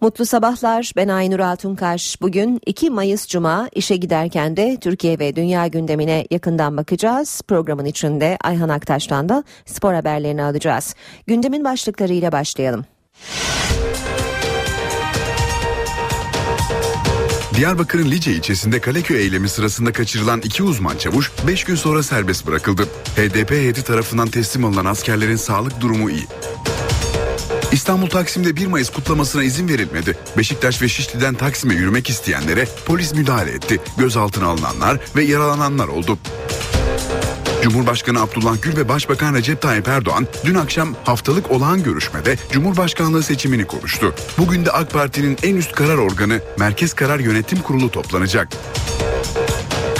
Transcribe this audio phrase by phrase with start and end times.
[0.00, 0.92] Mutlu sabahlar.
[0.96, 2.22] Ben Aynur Altunkaş.
[2.22, 7.42] Bugün 2 Mayıs Cuma işe giderken de Türkiye ve dünya gündemine yakından bakacağız.
[7.48, 10.94] Programın içinde Ayhan Aktaş'tan da spor haberlerini alacağız.
[11.26, 12.84] Gündemin başlıklarıyla başlayalım.
[17.56, 22.82] Diyarbakır'ın Lice ilçesinde Kaleköy eylemi sırasında kaçırılan iki uzman çavuş 5 gün sonra serbest bırakıldı.
[23.16, 26.26] HDP heyeti tarafından teslim alınan askerlerin sağlık durumu iyi.
[27.72, 30.18] İstanbul Taksim'de 1 Mayıs kutlamasına izin verilmedi.
[30.38, 33.80] Beşiktaş ve Şişli'den Taksim'e yürümek isteyenlere polis müdahale etti.
[33.98, 36.18] Gözaltına alınanlar ve yaralananlar oldu.
[37.62, 43.64] Cumhurbaşkanı Abdullah Gül ve Başbakan Recep Tayyip Erdoğan dün akşam haftalık olağan görüşmede Cumhurbaşkanlığı seçimini
[43.64, 44.14] konuştu.
[44.38, 48.48] Bugün de AK Parti'nin en üst karar organı Merkez Karar Yönetim Kurulu toplanacak.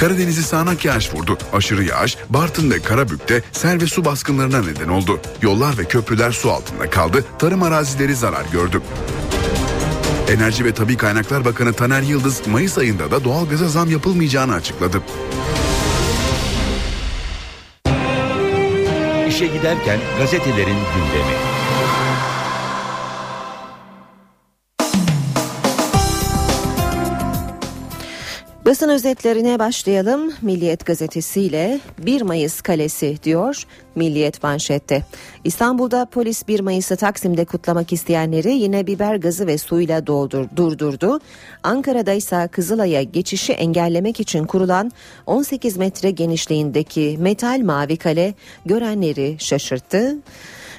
[0.01, 1.39] Karadeniz'i sağanak yağış vurdu.
[1.53, 5.21] Aşırı yağış Bartın ve Karabük'te sel ve su baskınlarına neden oldu.
[5.43, 7.25] Yollar ve köprüler su altında kaldı.
[7.39, 8.83] Tarım arazileri zarar gördü.
[10.29, 15.03] Enerji ve Tabi Kaynaklar Bakanı Taner Yıldız Mayıs ayında da doğalgaza zam yapılmayacağını açıkladı.
[19.29, 21.58] İşe giderken gazetelerin gündemi.
[28.69, 30.33] Basın özetlerine başlayalım.
[30.43, 35.05] Milliyet gazetesiyle 1 Mayıs kalesi diyor Milliyet manşette.
[35.45, 41.21] İstanbul'da polis 1 Mayıs'ı Taksim'de kutlamak isteyenleri yine biber gazı ve suyla doldur, durdurdu.
[41.63, 44.93] Ankara'da ise Kızılay'a geçişi engellemek için kurulan
[45.27, 48.35] 18 metre genişliğindeki metal mavi kale
[48.67, 50.17] görenleri şaşırttı.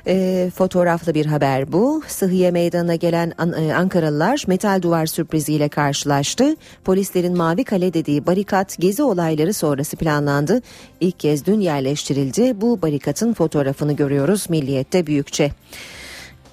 [0.08, 2.02] E, fotoğraflı bir haber bu.
[2.08, 6.56] Sıhhiye meydanına gelen An- e, Ankaralılar metal duvar sürpriziyle karşılaştı.
[6.84, 10.62] Polislerin mavi kale dediği barikat gezi olayları sonrası planlandı.
[11.00, 12.62] İlk kez dün yerleştirildi.
[12.62, 15.52] Bu barikatın fotoğrafını görüyoruz Milliyet'te büyükçe.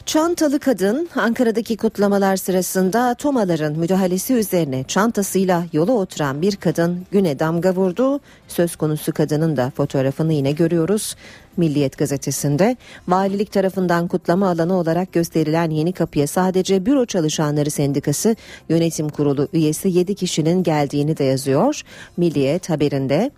[0.06, 7.74] Çantalı kadın Ankara'daki kutlamalar sırasında tomaların müdahalesi üzerine çantasıyla yola oturan bir kadın güne damga
[7.74, 8.20] vurdu.
[8.48, 11.16] Söz konusu kadının da fotoğrafını yine görüyoruz.
[11.56, 12.76] Milliyet gazetesinde
[13.08, 18.36] valilik tarafından kutlama alanı olarak gösterilen yeni kapıya sadece büro çalışanları sendikası
[18.68, 21.82] yönetim kurulu üyesi 7 kişinin geldiğini de yazıyor.
[22.16, 23.30] Milliyet haberinde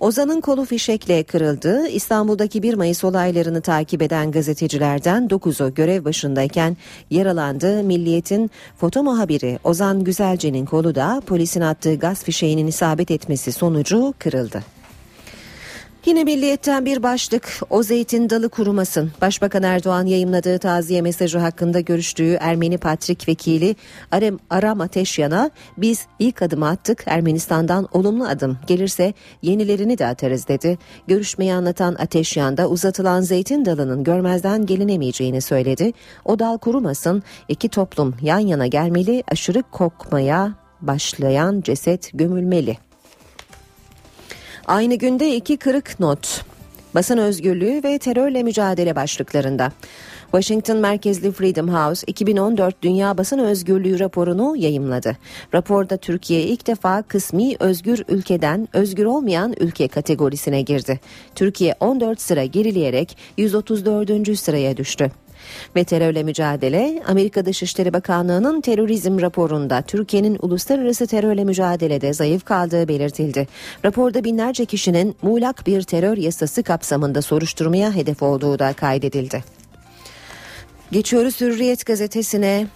[0.00, 1.88] Ozan'ın kolu fişekle kırıldı.
[1.88, 6.76] İstanbul'daki 1 Mayıs olaylarını takip eden gazetecilerden 9'u görev başındayken
[7.10, 7.82] yaralandı.
[7.82, 14.75] Milliyet'in foto muhabiri Ozan Güzelce'nin kolu da polisin attığı gaz fişeğinin isabet etmesi sonucu kırıldı.
[16.06, 19.12] Yine milliyetten bir başlık o zeytin dalı kurumasın.
[19.20, 23.76] Başbakan Erdoğan yayımladığı taziye mesajı hakkında görüştüğü Ermeni Patrik Vekili
[24.12, 30.78] Aram, Aram Ateşyan'a biz ilk adımı attık Ermenistan'dan olumlu adım gelirse yenilerini de atarız dedi.
[31.06, 35.92] Görüşmeyi anlatan Ateşyan da uzatılan zeytin dalının görmezden gelinemeyeceğini söyledi.
[36.24, 42.85] O dal kurumasın iki toplum yan yana gelmeli aşırı kokmaya başlayan ceset gömülmeli.
[44.66, 46.44] Aynı günde iki kırık not.
[46.94, 49.72] Basın özgürlüğü ve terörle mücadele başlıklarında.
[50.22, 55.16] Washington merkezli Freedom House 2014 Dünya Basın Özgürlüğü raporunu yayımladı.
[55.54, 61.00] Raporda Türkiye ilk defa kısmi özgür ülkeden özgür olmayan ülke kategorisine girdi.
[61.34, 64.38] Türkiye 14 sıra gerileyerek 134.
[64.38, 65.10] sıraya düştü.
[65.76, 73.48] Ve terörle mücadele Amerika Dışişleri Bakanlığı'nın terörizm raporunda Türkiye'nin uluslararası terörle mücadelede zayıf kaldığı belirtildi.
[73.84, 79.44] Raporda binlerce kişinin muğlak bir terör yasası kapsamında soruşturmaya hedef olduğu da kaydedildi.
[80.92, 82.66] Geçiyoruz Hürriyet gazetesine.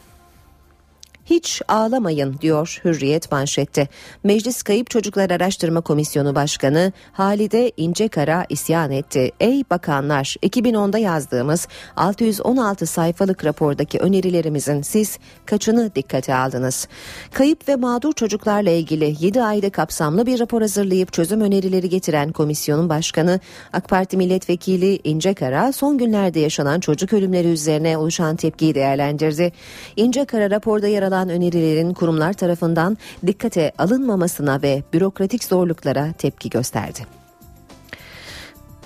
[1.30, 3.88] Hiç ağlamayın diyor Hürriyet manşette.
[4.24, 9.30] Meclis Kayıp Çocuklar Araştırma Komisyonu Başkanı Halide İncekara isyan etti.
[9.40, 16.88] Ey bakanlar 2010'da yazdığımız 616 sayfalık rapordaki önerilerimizin siz kaçını dikkate aldınız?
[17.32, 22.88] Kayıp ve mağdur çocuklarla ilgili 7 ayda kapsamlı bir rapor hazırlayıp çözüm önerileri getiren komisyonun
[22.88, 23.40] başkanı
[23.72, 29.52] AK Parti Milletvekili İncekara son günlerde yaşanan çocuk ölümleri üzerine oluşan tepkiyi değerlendirdi.
[29.96, 37.20] İncekara raporda yer alan önerilerin kurumlar tarafından dikkate alınmamasına ve bürokratik zorluklara tepki gösterdi.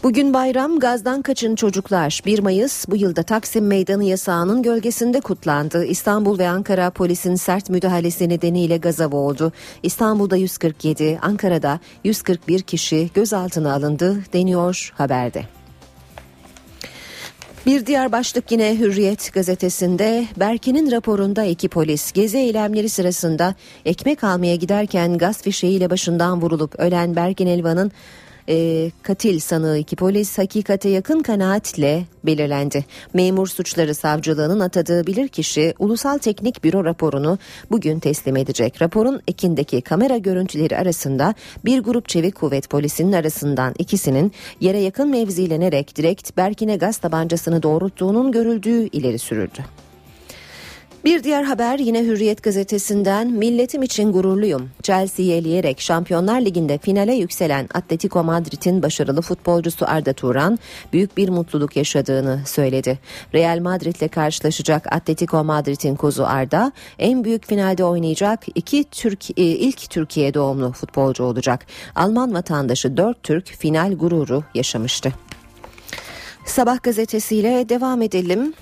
[0.05, 5.85] Bugün bayram gazdan kaçın çocuklar 1 Mayıs bu yılda Taksim Meydanı yasağının gölgesinde kutlandı.
[5.85, 9.53] İstanbul ve Ankara polisin sert müdahalesi nedeniyle gaza boğuldu.
[9.83, 15.45] İstanbul'da 147, Ankara'da 141 kişi gözaltına alındı deniyor haberde.
[17.67, 20.27] Bir diğer başlık yine Hürriyet gazetesinde.
[20.37, 27.17] Berke'nin raporunda iki polis gezi eylemleri sırasında ekmek almaya giderken gaz fişeğiyle başından vurulup ölen
[27.17, 27.93] Berkin Elvan'ın
[28.49, 32.85] e, katil sanığı iki polis hakikate yakın kanaatle belirlendi.
[33.15, 37.39] Memur suçları savcılığının atadığı bilirkişi Ulusal Teknik Büro raporunu
[37.71, 38.83] bugün teslim edecek.
[38.83, 45.97] Raporun ekindeki kamera görüntüleri arasında bir grup çevik kuvvet polisinin arasından ikisinin yere yakın mevzilenerek
[45.97, 49.84] direkt Berkin'e gaz tabancasını doğrulttuğunun görüldüğü ileri sürüldü.
[51.05, 54.71] Bir diğer haber yine Hürriyet gazetesinden milletim için gururluyum.
[54.83, 60.59] Chelsea'yi eleyerek Şampiyonlar Ligi'nde finale yükselen Atletico Madrid'in başarılı futbolcusu Arda Turan
[60.93, 62.99] büyük bir mutluluk yaşadığını söyledi.
[63.35, 69.91] Real Madrid'le karşılaşacak Atletico Madrid'in kozu Arda en büyük finalde oynayacak iki Türk e, ilk
[69.91, 71.67] Türkiye doğumlu futbolcu olacak.
[71.95, 75.13] Alman vatandaşı 4 Türk final gururu yaşamıştı.
[76.47, 78.55] Sabah gazetesiyle devam edelim.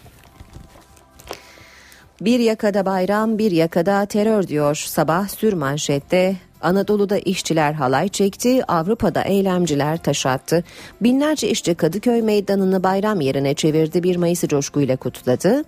[2.24, 9.22] Bir yakada bayram bir yakada terör diyor sabah sür manşette Anadolu'da işçiler halay çekti, Avrupa'da
[9.22, 10.64] eylemciler taş attı.
[11.00, 15.64] Binlerce işçi Kadıköy meydanını bayram yerine çevirdi, 1 Mayıs'ı coşkuyla kutladı.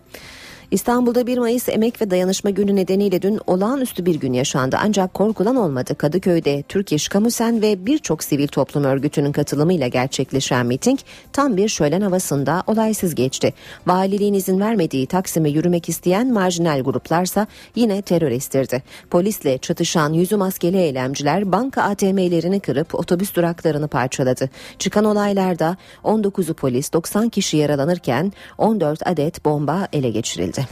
[0.71, 4.77] İstanbul'da 1 Mayıs Emek ve Dayanışma Günü nedeniyle dün olağanüstü bir gün yaşandı.
[4.83, 5.95] Ancak korkulan olmadı.
[5.95, 10.99] Kadıköy'de Türk İş Kamusen ve birçok sivil toplum örgütünün katılımıyla gerçekleşen miting
[11.33, 13.55] tam bir şölen havasında olaysız geçti.
[13.87, 18.83] Valiliğin izin vermediği Taksim'e yürümek isteyen marjinal gruplarsa yine terör estirdi.
[19.11, 24.51] Polisle çatışan yüzü maskeli eylemciler banka ATM'lerini kırıp otobüs duraklarını parçaladı.
[24.79, 30.64] Çıkan olaylarda 19'u polis 90 kişi yaralanırken 14 adet bomba ele geçirildi.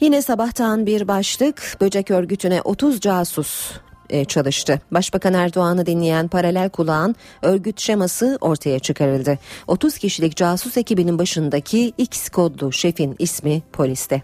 [0.00, 3.72] Yine sabahtan bir başlık böcek örgütüne 30 casus
[4.10, 4.80] e, çalıştı.
[4.90, 9.38] Başbakan Erdoğan'ı dinleyen paralel kulağın örgüt şeması ortaya çıkarıldı.
[9.66, 14.22] 30 kişilik casus ekibinin başındaki X kodlu şefin ismi poliste.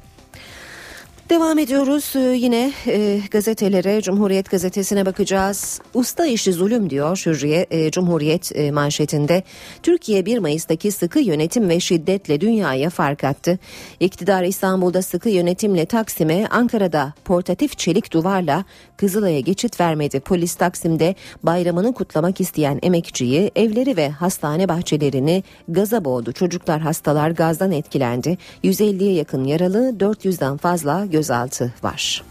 [1.30, 5.80] Devam ediyoruz ee, yine e, gazetelere Cumhuriyet gazetesine bakacağız.
[5.94, 9.42] Usta işi zulüm diyor Hürriyet, e, Cumhuriyet e, manşetinde.
[9.82, 13.58] Türkiye 1 Mayıs'taki sıkı yönetim ve şiddetle dünyaya fark attı.
[14.00, 18.64] İktidar İstanbul'da sıkı yönetimle Taksim'e, Ankara'da portatif çelik duvarla
[18.96, 20.20] Kızılay'a geçit vermedi.
[20.20, 26.32] Polis Taksim'de bayramını kutlamak isteyen emekçiyi, evleri ve hastane bahçelerini gaza boğdu.
[26.32, 28.38] Çocuklar hastalar gazdan etkilendi.
[28.64, 32.22] 150'ye yakın yaralı, 400'den fazla gözaltı var.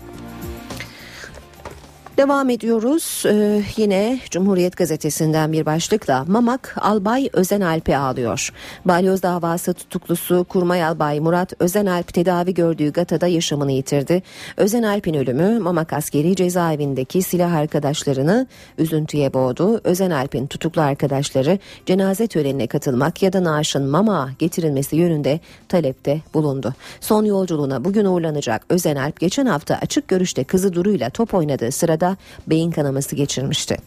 [2.17, 8.49] Devam ediyoruz ee, yine Cumhuriyet Gazetesi'nden bir başlıkla Mamak Albay Özenalp'e ağlıyor.
[8.85, 14.23] Balyoz davası tutuklusu Kurmay Albay Murat Özenalp tedavi gördüğü Gata'da yaşamını yitirdi.
[14.57, 18.47] Özenalp'in ölümü Mamak askeri cezaevindeki silah arkadaşlarını
[18.77, 19.81] üzüntüye boğdu.
[19.83, 25.39] Özenalp'in tutuklu arkadaşları cenaze törenine katılmak ya da naaşın Mama getirilmesi yönünde
[25.69, 26.73] talepte bulundu.
[27.01, 32.17] Son yolculuğuna bugün uğurlanacak Özenalp geçen hafta açık görüşte kızı Duru'yla top oynadığı sırada sırada
[32.47, 33.77] beyin kanaması geçirmişti.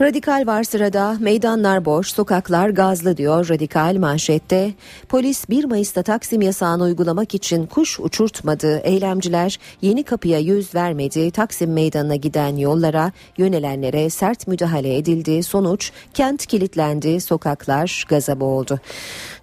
[0.00, 4.72] Radikal var sırada meydanlar boş sokaklar gazlı diyor radikal manşette.
[5.08, 8.78] Polis 1 Mayıs'ta Taksim yasağını uygulamak için kuş uçurtmadı.
[8.78, 11.30] Eylemciler yeni kapıya yüz vermedi.
[11.30, 15.42] Taksim meydanına giden yollara yönelenlere sert müdahale edildi.
[15.42, 18.80] Sonuç kent kilitlendi sokaklar gaza boğuldu.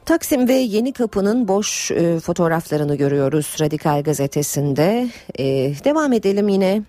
[0.06, 5.10] Taksim ve Yeni Kapı'nın boş e, fotoğraflarını görüyoruz Radikal Gazetesi'nde.
[5.40, 5.46] E,
[5.84, 6.82] devam edelim yine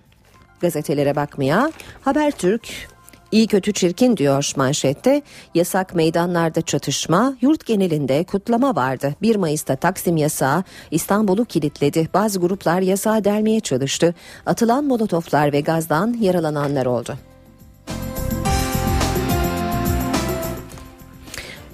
[0.61, 1.73] gazetelere bakmaya.
[2.03, 2.89] Habertürk
[3.33, 5.23] İyi kötü çirkin diyor manşette.
[5.55, 9.15] Yasak meydanlarda çatışma, yurt genelinde kutlama vardı.
[9.23, 12.09] 1 Mayıs'ta Taksim yasağı İstanbul'u kilitledi.
[12.15, 14.15] Bazı gruplar yasağı delmeye çalıştı.
[14.47, 17.19] Atılan molotoflar ve gazdan yaralananlar oldu.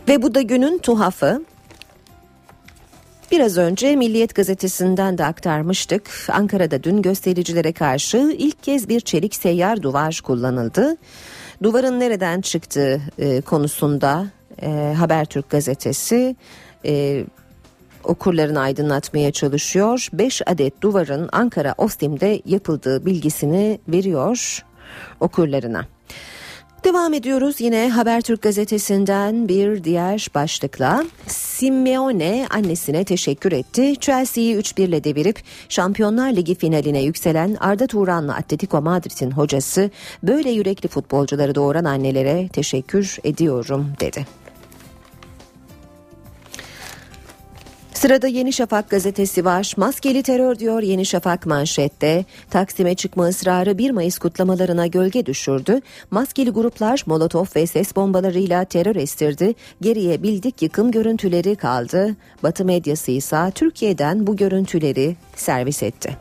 [0.08, 1.44] Ve bu da günün tuhafı.
[3.30, 6.10] Biraz önce Milliyet gazetesinden de aktarmıştık.
[6.32, 10.96] Ankara'da dün göstericilere karşı ilk kez bir çelik seyyar duvar kullanıldı.
[11.64, 14.26] Duvarın nereden çıktığı e, konusunda
[14.62, 16.36] e, Habertürk gazetesi
[16.84, 17.24] e,
[18.04, 20.08] okurlarını aydınlatmaya çalışıyor.
[20.12, 24.64] 5 adet duvarın Ankara Ostim'de yapıldığı bilgisini veriyor
[25.20, 25.86] okurlarına.
[26.84, 31.04] Devam ediyoruz yine Habertürk gazetesinden bir diğer başlıkla.
[31.26, 33.94] Simeone annesine teşekkür etti.
[34.00, 39.90] Chelsea'yi 3-1 ile devirip Şampiyonlar Ligi finaline yükselen Arda Turanlı Atletico Madrid'in hocası
[40.22, 44.43] böyle yürekli futbolcuları doğuran annelere teşekkür ediyorum dedi.
[47.94, 49.72] Sırada Yeni Şafak gazetesi var.
[49.76, 52.24] Maskeli terör diyor Yeni Şafak manşette.
[52.50, 55.80] Taksim'e çıkma ısrarı 1 Mayıs kutlamalarına gölge düşürdü.
[56.10, 59.54] Maskeli gruplar molotof ve ses bombalarıyla terör estirdi.
[59.80, 62.16] Geriye bildik yıkım görüntüleri kaldı.
[62.42, 66.16] Batı medyası ise Türkiye'den bu görüntüleri servis etti.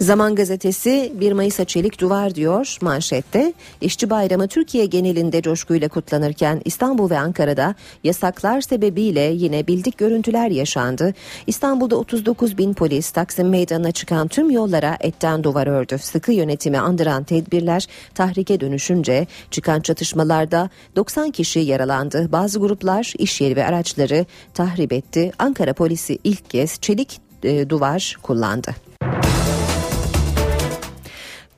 [0.00, 3.52] Zaman gazetesi 1 Mayıs'a çelik duvar diyor manşette.
[3.80, 7.74] İşçi bayramı Türkiye genelinde coşkuyla kutlanırken İstanbul ve Ankara'da
[8.04, 11.14] yasaklar sebebiyle yine bildik görüntüler yaşandı.
[11.46, 15.98] İstanbul'da 39 bin polis Taksim Meydanı'na çıkan tüm yollara etten duvar ördü.
[15.98, 22.32] Sıkı yönetimi andıran tedbirler tahrike dönüşünce çıkan çatışmalarda 90 kişi yaralandı.
[22.32, 25.32] Bazı gruplar iş yeri ve araçları tahrip etti.
[25.38, 28.74] Ankara polisi ilk kez çelik e, duvar kullandı.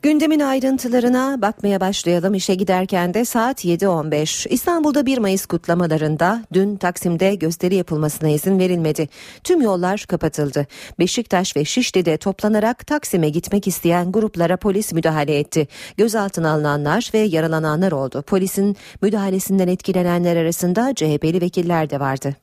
[0.02, 2.34] Gündemin ayrıntılarına bakmaya başlayalım.
[2.34, 4.48] İşe giderken de saat 7.15.
[4.48, 9.08] İstanbul'da 1 Mayıs kutlamalarında dün Taksim'de gösteri yapılmasına izin verilmedi.
[9.44, 10.66] Tüm yollar kapatıldı.
[10.98, 15.68] Beşiktaş ve Şişli'de toplanarak Taksim'e gitmek isteyen gruplara polis müdahale etti.
[15.96, 18.22] Gözaltına alınanlar ve yaralananlar oldu.
[18.22, 22.36] Polisin müdahalesinden etkilenenler arasında CHP'li vekiller de vardı.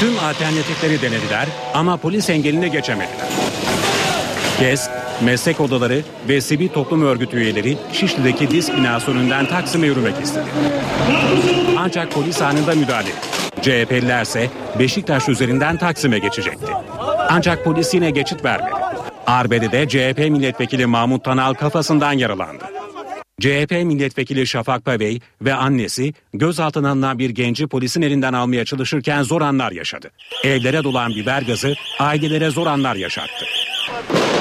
[0.00, 3.45] Tüm alternatifleri denediler ama polis engeline geçemediler.
[4.60, 4.88] GES,
[5.24, 10.44] meslek odaları ve sivil toplum örgütü üyeleri Şişli'deki disk binası önünden Taksim'e yürümek istedi.
[11.78, 13.28] Ancak polis anında müdahale etti.
[13.62, 16.66] CHP'liler ise Beşiktaş üzerinden Taksim'e geçecekti.
[17.28, 18.70] Ancak polis yine geçit vermedi.
[19.26, 22.64] Arbede'de CHP milletvekili Mahmut Tanal kafasından yaralandı.
[23.40, 29.42] CHP milletvekili Şafak Pavey ve annesi gözaltına alınan bir genci polisin elinden almaya çalışırken zor
[29.42, 30.10] anlar yaşadı.
[30.44, 33.46] Evlere dolan biber gazı ailelere zor anlar yaşattı.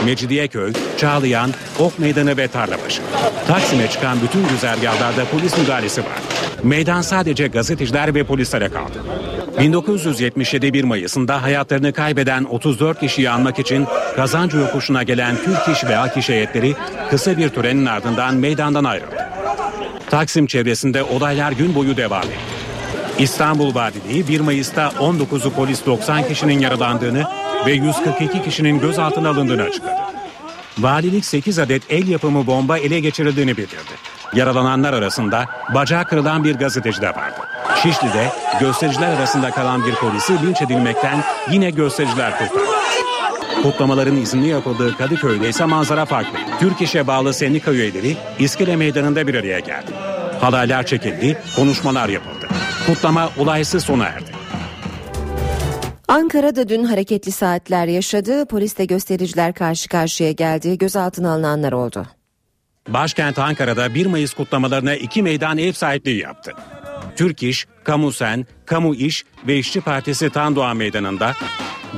[0.06, 3.02] Mecidiyeköy, Çağlayan, Ok Meydanı ve Tarlabaşı.
[3.48, 6.20] Taksim'e çıkan bütün güzergahlarda polis müdahalesi var.
[6.64, 9.04] Meydan sadece gazeteciler ve polislere kaldı.
[9.60, 15.98] 1977 1 Mayıs'ında hayatlarını kaybeden 34 kişiyi anmak için kazancı yokuşuna gelen Türk İş ve
[15.98, 16.76] Ak İş heyetleri
[17.10, 19.16] kısa bir törenin ardından meydandan ayrıldı.
[20.10, 22.55] Taksim çevresinde olaylar gün boyu devam etti.
[23.20, 27.24] İstanbul Valiliği 1 Mayıs'ta 19'u polis 90 kişinin yaralandığını
[27.66, 29.96] ve 142 kişinin gözaltına alındığını açıkladı.
[30.80, 33.94] Valilik 8 adet el yapımı bomba ele geçirildiğini bildirdi.
[34.34, 37.40] Yaralananlar arasında bacağı kırılan bir gazeteci de vardı.
[37.84, 38.30] Şişli'de
[38.60, 42.66] göstericiler arasında kalan bir polisi linç edilmekten yine göstericiler kurtardı.
[43.64, 46.40] Kutlamaların izinli yapıldığı Kadıköy'de ise manzara farklı.
[46.60, 49.92] Türk İş'e bağlı sendika üyeleri İskele Meydanı'nda bir araya geldi.
[50.42, 52.48] Halaylar çekildi, konuşmalar yapıldı.
[52.88, 54.32] Kutlama olaysız sona erdi.
[56.08, 58.46] Ankara'da dün hareketli saatler yaşadı.
[58.46, 60.78] Polisle göstericiler karşı karşıya geldi.
[60.78, 62.06] Gözaltına alınanlar oldu.
[62.90, 66.52] Başkent Ankara'da 1 Mayıs kutlamalarına iki meydan ev sahipliği yaptı.
[67.16, 71.34] Türk İş, Kamu Sen, Kamu İş ve İşçi Partisi Tandoğan Meydanı'nda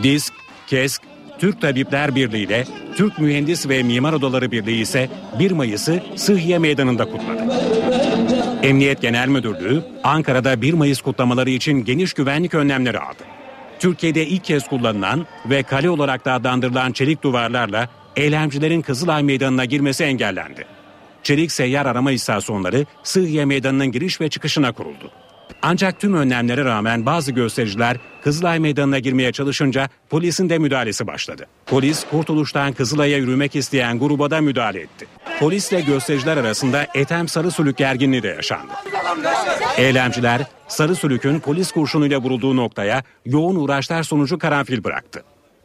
[0.04, 0.34] DİSK,
[0.68, 1.02] KESK,
[1.40, 2.66] Türk Tabipler Birliği ile
[2.96, 7.44] Türk Mühendis ve Mimar Odaları Birliği ise 1 Mayıs'ı Sıhhiye Meydanı'nda kutladı.
[8.68, 13.24] Emniyet Genel Müdürlüğü Ankara'da 1 Mayıs kutlamaları için geniş güvenlik önlemleri aldı.
[13.80, 20.04] Türkiye'de ilk kez kullanılan ve kale olarak da adlandırılan çelik duvarlarla eylemcilerin Kızılay Meydanı'na girmesi
[20.04, 20.66] engellendi.
[21.24, 25.12] Çelik seyyar arama istasyonları Sığıye Meydanı'nın giriş ve çıkışına kuruldu.
[25.62, 31.48] Ancak tüm önlemlere rağmen bazı göstericiler Kızılay Meydanı'na girmeye çalışınca polisin de müdahalesi başladı.
[31.66, 35.08] Polis Kurtuluş'tan Kızılay'a yürümek isteyen gruba da müdahale etti.
[35.40, 38.72] Polisle göstericiler arasında Etem Sarı Sülük gerginliği de yaşandı.
[39.78, 45.24] Eylemciler Sarı Sülük'ün polis kurşunuyla vurulduğu noktaya yoğun uğraşlar sonucu karanfil bıraktı.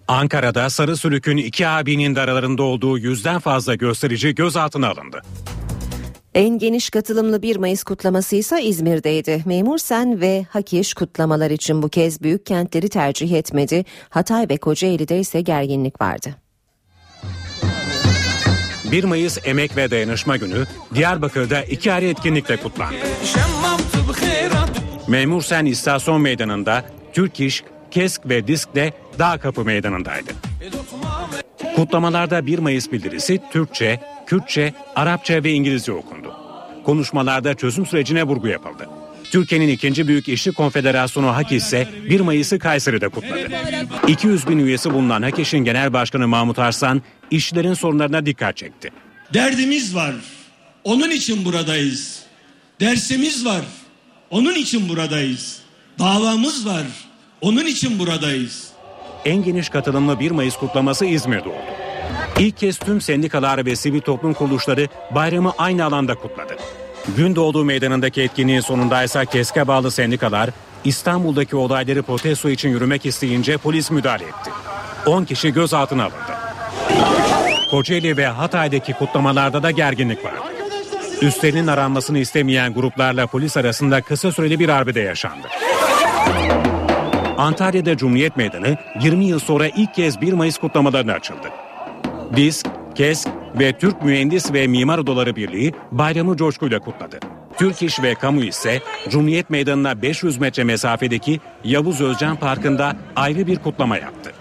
[0.09, 5.23] Ankara'da Sarı Sülük'ün iki abinin de aralarında olduğu yüzden fazla gösterici gözaltına alındı.
[6.35, 9.43] En geniş katılımlı 1 Mayıs kutlaması ise İzmir'deydi.
[9.47, 13.85] Memur Sen ve Hakiş kutlamalar için bu kez büyük kentleri tercih etmedi.
[14.09, 16.35] Hatay ve Kocaeli'de ise gerginlik vardı.
[18.93, 22.95] 1 Mayıs Emek ve Dayanışma Günü Diyarbakır'da iki ayrı etkinlikle kutlandı.
[25.09, 30.31] Memur Sen İstasyon Meydanı'nda Türk İş, KESK ve DİSK de Dağ Kapı Meydanı'ndaydı.
[31.77, 36.35] Kutlamalarda 1 Mayıs bildirisi Türkçe, Kürtçe, Arapça ve İngilizce okundu.
[36.85, 38.89] Konuşmalarda çözüm sürecine vurgu yapıldı.
[39.31, 43.49] Türkiye'nin ikinci büyük işçi konfederasyonu HAK ise 1 Mayıs'ı Kayseri'de kutladı.
[44.09, 47.03] 200 bin üyesi bulunan HAKİŞ'in genel başkanı Mahmut Arslan
[47.33, 48.91] işçilerin sorunlarına dikkat çekti.
[49.35, 50.15] Derdimiz var.
[50.85, 52.23] Onun için buradayız.
[52.81, 53.63] Dersimiz var.
[54.31, 55.61] Onun için buradayız.
[55.99, 56.85] Davamız var.
[57.41, 58.69] Onun için buradayız.
[59.25, 61.73] En geniş katılımlı 1 Mayıs kutlaması İzmir'de oldu.
[62.39, 66.57] İlk kez tüm sendikalar ve sivil toplum kuruluşları bayramı aynı alanda kutladı.
[67.17, 70.51] Gündoğdu Meydanı'ndaki etkinliğin sonunda ise KESK'e bağlı sendikalar
[70.85, 74.51] İstanbul'daki olayları protesto için yürümek isteyince polis müdahale etti.
[75.07, 76.52] 10 kişi gözaltına alındı.
[77.71, 80.33] Kocaeli ve Hatay'daki kutlamalarda da gerginlik var.
[81.23, 85.49] Üstlerinin aranmasını istemeyen gruplarla polis arasında kısa süreli bir arbede yaşandı.
[87.39, 91.49] Antalya'da Cumhuriyet Meydanı 20 yıl sonra ilk kez 1 Mayıs kutlamalarına açıldı.
[92.37, 97.19] DİSK, KESK ve Türk Mühendis ve Mimar Odaları Birliği bayramı coşkuyla kutladı.
[97.59, 103.59] Türk İş ve Kamu ise Cumhuriyet Meydanı'na 500 metre mesafedeki Yavuz Özcan Parkı'nda ayrı bir
[103.59, 104.33] kutlama yaptı.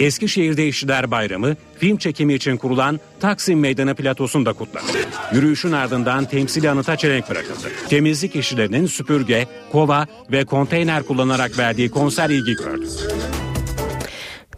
[0.00, 4.98] Eskişehir'de İşçiler Bayramı film çekimi için kurulan Taksim Meydanı platosunda kutlandı.
[5.32, 7.68] Yürüyüşün ardından temsili anıta çelenk bırakıldı.
[7.88, 12.86] Temizlik işçilerinin süpürge, kova ve konteyner kullanarak verdiği konser ilgi gördü.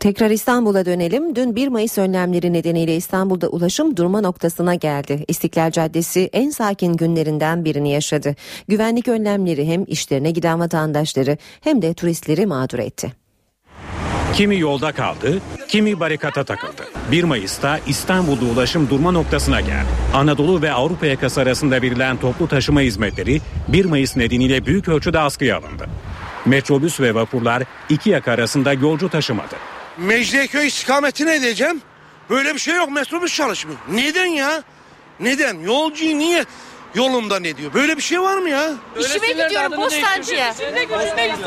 [0.01, 1.37] Tekrar İstanbul'a dönelim.
[1.37, 5.25] Dün 1 Mayıs önlemleri nedeniyle İstanbul'da ulaşım durma noktasına geldi.
[5.29, 8.37] İstiklal Caddesi en sakin günlerinden birini yaşadı.
[8.69, 13.28] Güvenlik önlemleri hem işlerine giden vatandaşları hem de turistleri mağdur etti.
[14.35, 16.83] Kimi yolda kaldı, kimi barikata takıldı.
[17.13, 19.87] 1 Mayıs'ta İstanbul'da ulaşım durma noktasına geldi.
[20.15, 25.57] Anadolu ve Avrupa yakası arasında verilen toplu taşıma hizmetleri 1 Mayıs nedeniyle büyük ölçüde askıya
[25.59, 25.89] alındı.
[26.47, 29.55] Metrobüs ve vapurlar iki yaka arasında yolcu taşımadı.
[29.99, 31.81] Mecidiyeköy istikametine edeceğim.
[32.31, 33.79] Böyle bir şey yok metrobüs çalışmıyor.
[33.93, 34.63] Neden ya?
[35.21, 35.59] Neden?
[35.59, 36.45] Yolcuyu niye
[36.95, 37.75] yolundan ediyor?
[37.75, 38.71] Böyle bir şey var mı ya?
[39.01, 40.55] İşime gidiyorum Bostancı'ya.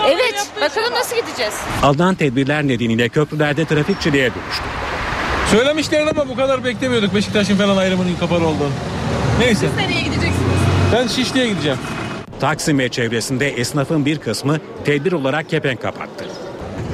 [0.07, 1.53] Evet bakalım nasıl gideceğiz?
[1.83, 4.63] Alınan tedbirler nedeniyle köprülerde trafikçiliğe dönüştü.
[5.51, 8.71] Söylemişler ama bu kadar beklemiyorduk Beşiktaş'ın falan ayrımının kapalı olduğunu.
[9.39, 9.67] Neyse.
[9.77, 10.35] Nereye gideceksiniz?
[10.93, 11.77] Ben Şişli'ye gideceğim.
[12.39, 16.25] Taksim ve çevresinde esnafın bir kısmı tedbir olarak kepenk kapattı.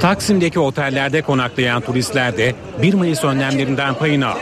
[0.00, 4.40] Taksim'deki otellerde konaklayan turistler de 1 Mayıs önlemlerinden payını aldı.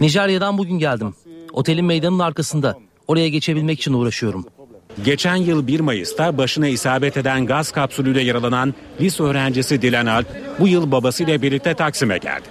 [0.00, 1.14] Nijerya'dan bugün geldim.
[1.54, 2.78] Otelin meydanın arkasında.
[3.08, 4.46] Oraya geçebilmek için uğraşıyorum.
[5.04, 10.26] Geçen yıl 1 Mayıs'ta başına isabet eden gaz kapsülüyle yaralanan lise öğrencisi Dilan Alp
[10.60, 12.42] bu yıl babasıyla birlikte Taksim'e geldi.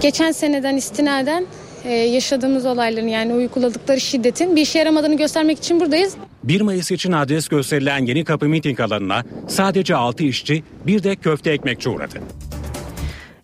[0.00, 1.46] Geçen seneden istinaden
[1.84, 6.14] e, yaşadığımız olayların yani uyguladıkları şiddetin bir işe yaramadığını göstermek için buradayız.
[6.44, 11.50] 1 Mayıs için adres gösterilen Yeni Kapı miting alanına sadece 6 işçi bir de köfte
[11.50, 12.20] ekmekçi uğradı.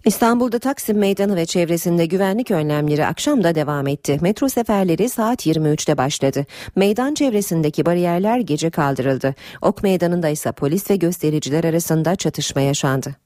[0.06, 4.18] İstanbul'da Taksim Meydanı ve çevresinde güvenlik önlemleri akşam da devam etti.
[4.20, 6.46] Metro seferleri saat 23'te başladı.
[6.76, 9.34] Meydan çevresindeki bariyerler gece kaldırıldı.
[9.62, 13.16] Ok Meydanı'nda ise polis ve göstericiler arasında çatışma yaşandı.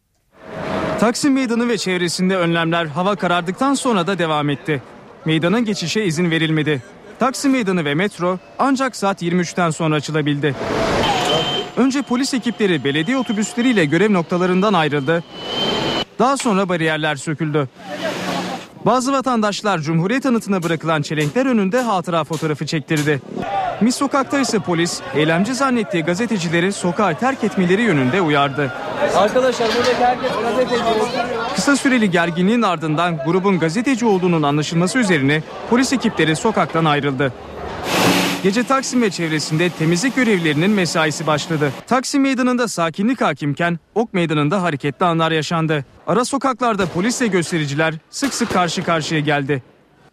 [1.00, 4.82] Taksim Meydanı ve çevresinde önlemler hava karardıktan sonra da devam etti.
[5.24, 6.82] Meydana geçişe izin verilmedi.
[7.18, 10.54] Taksim Meydanı ve metro ancak saat 23'ten sonra açılabildi.
[11.76, 15.24] Önce polis ekipleri belediye otobüsleriyle görev noktalarından ayrıldı.
[16.20, 17.68] Daha sonra bariyerler söküldü.
[18.86, 23.22] Bazı vatandaşlar Cumhuriyet anıtına bırakılan çelenkler önünde hatıra fotoğrafı çektirdi.
[23.80, 28.72] Mis sokakta ise polis eylemci zannettiği gazetecileri sokağa terk etmeleri yönünde uyardı.
[29.16, 30.82] Arkadaşlar buradaki herkes gazeteci.
[31.54, 37.32] Kısa süreli gerginliğin ardından grubun gazeteci olduğunun anlaşılması üzerine polis ekipleri sokaktan ayrıldı.
[38.42, 41.72] Gece Taksim ve çevresinde temizlik görevlilerinin mesaisi başladı.
[41.86, 45.84] Taksim meydanında sakinlik hakimken Ok meydanında hareketli anlar yaşandı.
[46.06, 49.62] Ara sokaklarda polisle göstericiler sık sık karşı karşıya geldi.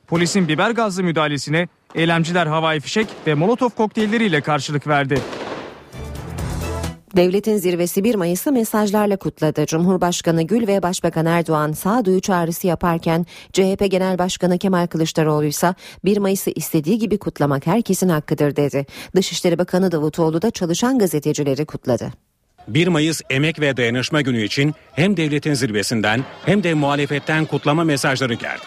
[0.07, 5.21] Polisin biber gazlı müdahalesine eylemciler havai fişek ve molotof kokteylleriyle karşılık verdi.
[7.15, 9.65] Devletin zirvesi 1 Mayıs'ı mesajlarla kutladı.
[9.65, 16.17] Cumhurbaşkanı Gül ve Başbakan Erdoğan sağduyu çağrısı yaparken CHP Genel Başkanı Kemal Kılıçdaroğlu ise 1
[16.17, 18.85] Mayıs'ı istediği gibi kutlamak herkesin hakkıdır dedi.
[19.15, 22.11] Dışişleri Bakanı Davutoğlu da çalışan gazetecileri kutladı.
[22.67, 28.33] 1 Mayıs Emek ve Dayanışma Günü için hem devletin zirvesinden hem de muhalefetten kutlama mesajları
[28.33, 28.61] geldi.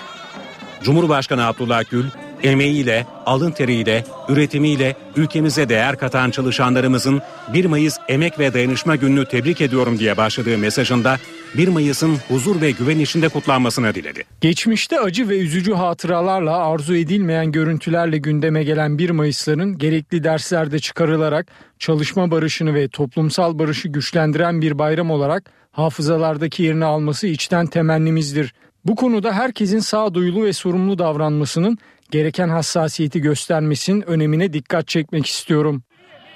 [0.82, 2.04] Cumhurbaşkanı Abdullah Gül,
[2.42, 7.22] emeğiyle, alın teriyle, üretimiyle ülkemize değer katan çalışanlarımızın
[7.54, 11.18] 1 Mayıs Emek ve Dayanışma Günü'nü tebrik ediyorum diye başladığı mesajında
[11.54, 14.24] 1 Mayıs'ın huzur ve güven içinde kutlanmasını diledi.
[14.40, 21.46] Geçmişte acı ve üzücü hatıralarla arzu edilmeyen görüntülerle gündeme gelen 1 Mayıs'ların gerekli derslerde çıkarılarak
[21.78, 28.54] çalışma barışını ve toplumsal barışı güçlendiren bir bayram olarak hafızalardaki yerini alması içten temennimizdir.
[28.84, 31.78] Bu konuda herkesin sağduyulu ve sorumlu davranmasının
[32.10, 35.82] gereken hassasiyeti göstermesinin önemine dikkat çekmek istiyorum.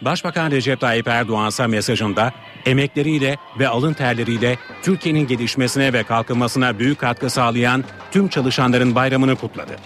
[0.02, 2.32] Başbakan Recep Tayyip Erdoğan ise mesajında
[2.66, 9.76] emekleriyle ve alın terleriyle Türkiye'nin gelişmesine ve kalkınmasına büyük katkı sağlayan tüm çalışanların bayramını kutladı.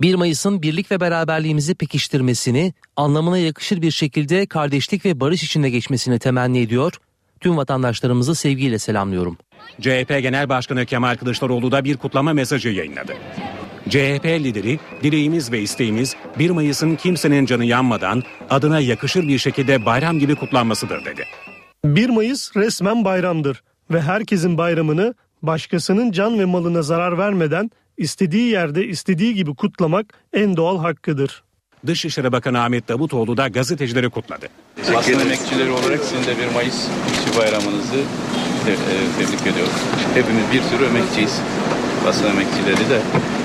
[0.00, 6.18] 1 Mayıs'ın birlik ve beraberliğimizi pekiştirmesini, anlamına yakışır bir şekilde kardeşlik ve barış içinde geçmesini
[6.18, 6.92] temenni ediyor,
[7.40, 9.38] tüm vatandaşlarımızı sevgiyle selamlıyorum.
[9.80, 13.12] CHP Genel Başkanı Kemal Kılıçdaroğlu da bir kutlama mesajı yayınladı.
[13.88, 20.18] CHP lideri dileğimiz ve isteğimiz 1 Mayıs'ın kimsenin canı yanmadan adına yakışır bir şekilde bayram
[20.18, 21.24] gibi kutlanmasıdır dedi.
[21.84, 28.86] 1 Mayıs resmen bayramdır ve herkesin bayramını başkasının can ve malına zarar vermeden istediği yerde
[28.86, 31.42] istediği gibi kutlamak en doğal hakkıdır.
[31.86, 34.46] Dışişleri Bakanı Ahmet Davutoğlu da gazetecileri kutladı.
[34.94, 37.96] Basın emekçileri olarak sizin de 1 Mayıs işçi bayramınızı
[38.66, 38.72] e,
[39.18, 39.72] tebrik ediyoruz.
[40.14, 41.40] Hepimiz bir sürü emekçiyiz.
[42.06, 43.00] Basın emekçileri de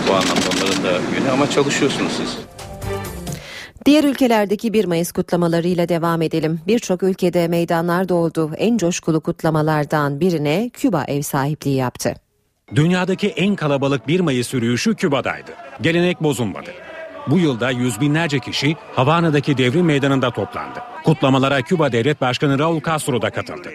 [0.07, 2.37] bu anlamda onların da günü ama çalışıyorsunuz siz.
[3.85, 6.59] Diğer ülkelerdeki 1 Mayıs kutlamalarıyla devam edelim.
[6.67, 8.51] Birçok ülkede meydanlar doldu.
[8.57, 12.13] En coşkulu kutlamalardan birine Küba ev sahipliği yaptı.
[12.75, 15.51] Dünyadaki en kalabalık 1 Mayıs yürüyüşü Küba'daydı.
[15.81, 16.69] Gelenek bozulmadı.
[17.27, 20.79] Bu yılda yüz binlerce kişi Havana'daki devrim meydanında toplandı.
[21.03, 23.69] Kutlamalara Küba Devlet Başkanı Raul Castro da katıldı.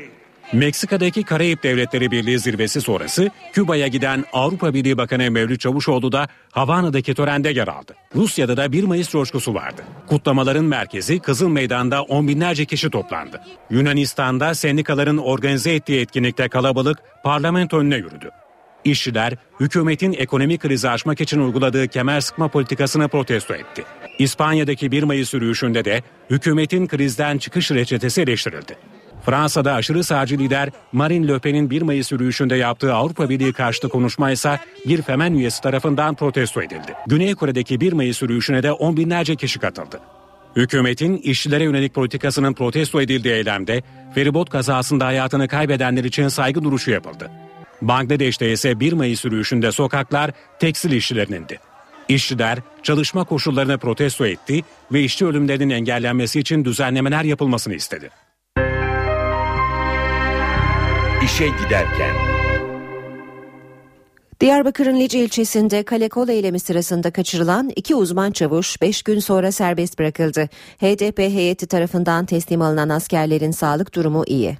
[0.52, 7.14] Meksika'daki Karayip Devletleri Birliği zirvesi sonrası Küba'ya giden Avrupa Birliği Bakanı Mevlüt Çavuşoğlu da Havana'daki
[7.14, 7.94] törende yer aldı.
[8.14, 9.82] Rusya'da da 1 Mayıs coşkusu vardı.
[10.06, 13.40] Kutlamaların merkezi Kızıl Meydan'da on binlerce kişi toplandı.
[13.70, 18.30] Yunanistan'da sendikaların organize ettiği etkinlikte kalabalık parlamento önüne yürüdü.
[18.84, 23.84] İşçiler hükümetin ekonomik krizi aşmak için uyguladığı kemer sıkma politikasını protesto etti.
[24.18, 28.76] İspanya'daki 1 Mayıs yürüyüşünde de hükümetin krizden çıkış reçetesi eleştirildi.
[29.24, 34.30] Fransa'da aşırı sağcı lider Marine Le Pen'in 1 Mayıs yürüyüşünde yaptığı Avrupa Birliği karşıtı konuşma
[34.30, 36.94] ise bir femen üyesi tarafından protesto edildi.
[37.06, 40.00] Güney Kore'deki 1 Mayıs yürüyüşüne de on binlerce kişi katıldı.
[40.56, 43.82] Hükümetin işçilere yönelik politikasının protesto edildiği eylemde
[44.14, 47.30] feribot kazasında hayatını kaybedenler için saygı duruşu yapıldı.
[47.82, 51.46] Bangladeş'te ise 1 Mayıs yürüyüşünde sokaklar tekstil işçilerinin
[52.08, 54.60] İşçiler çalışma koşullarını protesto etti
[54.92, 58.10] ve işçi ölümlerinin engellenmesi için düzenlemeler yapılmasını istedi.
[61.24, 62.14] İşe giderken
[64.40, 69.98] Diyarbakır'ın Lice ilçesinde kale kol eylemi sırasında kaçırılan iki uzman çavuş 5 gün sonra serbest
[69.98, 70.48] bırakıldı.
[70.78, 74.58] HDP heyeti tarafından teslim alınan askerlerin sağlık durumu iyi.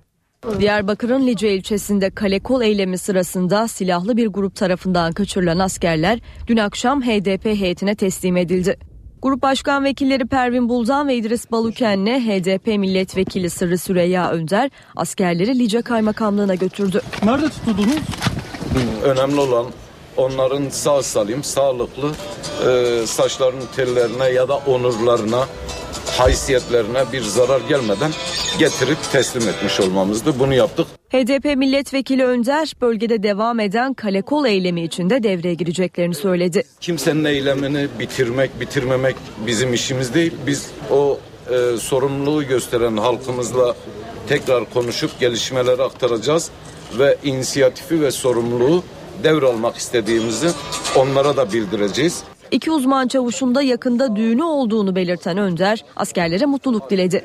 [0.61, 7.03] Diyarbakır'ın Lice ilçesinde kale kol eylemi sırasında silahlı bir grup tarafından kaçırılan askerler dün akşam
[7.03, 8.94] HDP heyetine teslim edildi.
[9.25, 15.83] Grup Başkan Vekilleri Pervin Buldan ve İdris Baluken'le HDP Milletvekili Sırrı Süreyya Önder askerleri Lice
[15.83, 17.01] Kaymakamlığı'na götürdü.
[17.23, 17.97] Nerede tutuldunuz?
[19.05, 19.67] Önemli olan
[20.17, 22.11] onların sağ salim, sağlıklı
[22.67, 25.47] e, saçlarının tellerine ya da onurlarına,
[26.11, 28.11] haysiyetlerine bir zarar gelmeden
[28.59, 30.39] getirip teslim etmiş olmamızdı.
[30.39, 30.87] Bunu yaptık.
[31.13, 36.63] HDP Milletvekili Önder bölgede devam eden kale kol eylemi için de devreye gireceklerini söyledi.
[36.81, 40.33] Kimsenin eylemini bitirmek, bitirmemek bizim işimiz değil.
[40.47, 41.19] Biz o
[41.51, 43.77] e, sorumluluğu gösteren halkımızla
[44.29, 46.51] tekrar konuşup gelişmeleri aktaracağız
[46.99, 48.83] ve inisiyatifi ve sorumluluğu
[49.25, 50.51] devralmak istediğimizi
[50.97, 52.23] onlara da bildireceğiz.
[52.51, 57.25] İki uzman çavuşun da yakında düğünü olduğunu belirten Önder askerlere mutluluk diledi.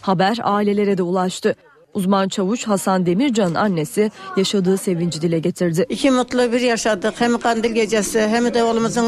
[0.00, 1.56] Haber ailelere de ulaştı.
[1.94, 5.86] Uzman çavuş Hasan Demircan'ın annesi yaşadığı sevinci dile getirdi.
[5.88, 7.14] İki mutlu bir yaşadık.
[7.18, 9.06] Hem kandil gecesi hem de oğlumuzun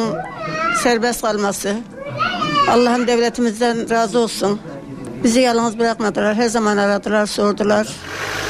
[0.83, 1.75] serbest kalması.
[2.71, 4.61] Allah'ım devletimizden razı olsun.
[5.25, 6.35] Bizi yalnız bırakmadılar.
[6.35, 7.89] Her zaman aradılar, sordular.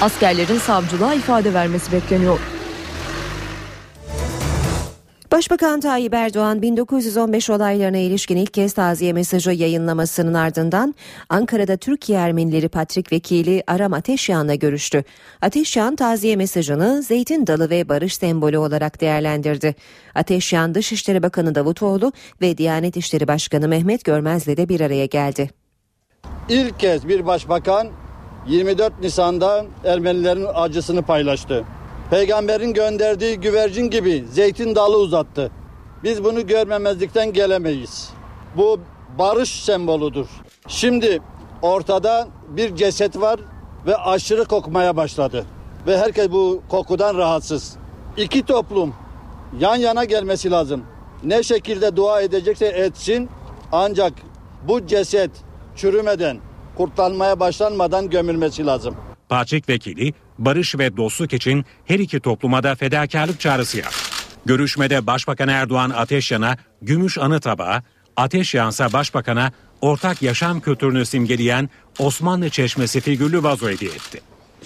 [0.00, 2.38] Askerlerin savcılığa ifade vermesi bekleniyor.
[5.34, 10.94] Başbakan Tayyip Erdoğan 1915 olaylarına ilişkin ilk kez taziye mesajı yayınlamasının ardından
[11.28, 15.04] Ankara'da Türkiye Ermenileri Patrik Vekili Aram Ateşyan'la görüştü.
[15.42, 19.74] Ateşyan taziye mesajını zeytin dalı ve barış sembolü olarak değerlendirdi.
[20.14, 25.50] Ateşyan Dışişleri Bakanı Davutoğlu ve Diyanet İşleri Başkanı Mehmet Görmez'le de bir araya geldi.
[26.48, 27.88] İlk kez bir başbakan
[28.48, 31.64] 24 Nisan'da Ermenilerin acısını paylaştı.
[32.10, 35.50] Peygamberin gönderdiği güvercin gibi zeytin dalı uzattı.
[36.02, 38.10] Biz bunu görmemezlikten gelemeyiz.
[38.56, 38.80] Bu
[39.18, 40.26] barış sembolüdür.
[40.68, 41.20] Şimdi
[41.62, 43.40] ortada bir ceset var
[43.86, 45.44] ve aşırı kokmaya başladı.
[45.86, 47.76] Ve herkes bu kokudan rahatsız.
[48.16, 48.94] İki toplum
[49.58, 50.84] yan yana gelmesi lazım.
[51.24, 53.28] Ne şekilde dua edecekse etsin
[53.72, 54.12] ancak
[54.68, 55.30] bu ceset
[55.76, 56.38] çürümeden,
[56.76, 58.96] kurtlanmaya başlanmadan gömülmesi lazım.
[59.28, 63.98] Patrik Vekili barış ve dostluk için her iki topluma da fedakarlık çağrısı yaptı.
[64.46, 67.82] Görüşmede Başbakan Erdoğan Ateşyan'a gümüş anı tabağı,
[68.16, 74.20] Ateşyansa Başbakan'a ortak yaşam kültürünü simgeleyen Osmanlı Çeşmesi figürlü vazo hediye etti.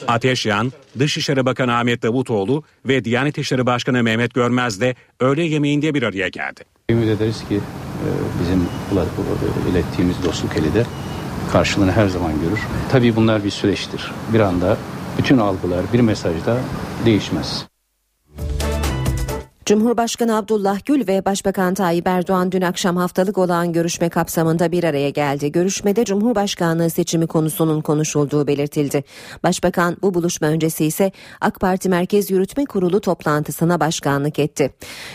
[0.08, 6.02] Ateşyan, Dışişleri Bakanı Ahmet Davutoğlu ve Diyanet İşleri Başkanı Mehmet Görmez de öğle yemeğinde bir
[6.02, 6.60] araya geldi.
[6.90, 8.08] Ümit ederiz ki e,
[8.42, 8.68] bizim
[9.70, 10.86] ilettiğimiz dostluk eli de
[11.52, 12.60] karşılığını her zaman görür.
[12.92, 14.12] Tabii bunlar bir süreçtir.
[14.32, 14.76] Bir anda
[15.18, 16.58] bütün algılar bir mesajda
[17.04, 17.66] değişmez.
[19.68, 25.10] Cumhurbaşkanı Abdullah Gül ve Başbakan Tayyip Erdoğan dün akşam haftalık olan görüşme kapsamında bir araya
[25.10, 25.52] geldi.
[25.52, 29.04] Görüşmede Cumhurbaşkanlığı seçimi konusunun konuşulduğu belirtildi.
[29.42, 34.70] Başbakan bu buluşma öncesi ise AK Parti Merkez Yürütme Kurulu toplantısına başkanlık etti.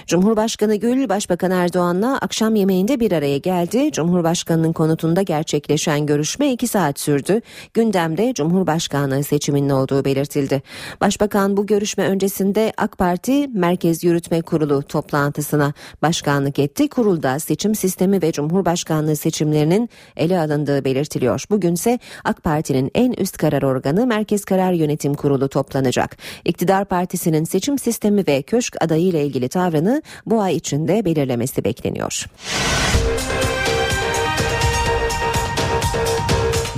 [0.07, 3.91] Cumhurbaşkanı Gül, Başbakan Erdoğan'la akşam yemeğinde bir araya geldi.
[3.91, 7.41] Cumhurbaşkanının konutunda gerçekleşen görüşme iki saat sürdü.
[7.73, 10.61] Gündemde Cumhurbaşkanlığı seçiminin olduğu belirtildi.
[11.01, 16.89] Başbakan bu görüşme öncesinde AK Parti Merkez Yürütme Kurulu toplantısına başkanlık etti.
[16.89, 21.43] Kurulda seçim sistemi ve Cumhurbaşkanlığı seçimlerinin ele alındığı belirtiliyor.
[21.49, 26.17] Bugünse AK Parti'nin en üst karar organı Merkez Karar Yönetim Kurulu toplanacak.
[26.45, 32.25] İktidar Partisi'nin seçim sistemi ve köşk adayı ile ilgili tavrını bu ay içinde belirlemesi bekleniyor.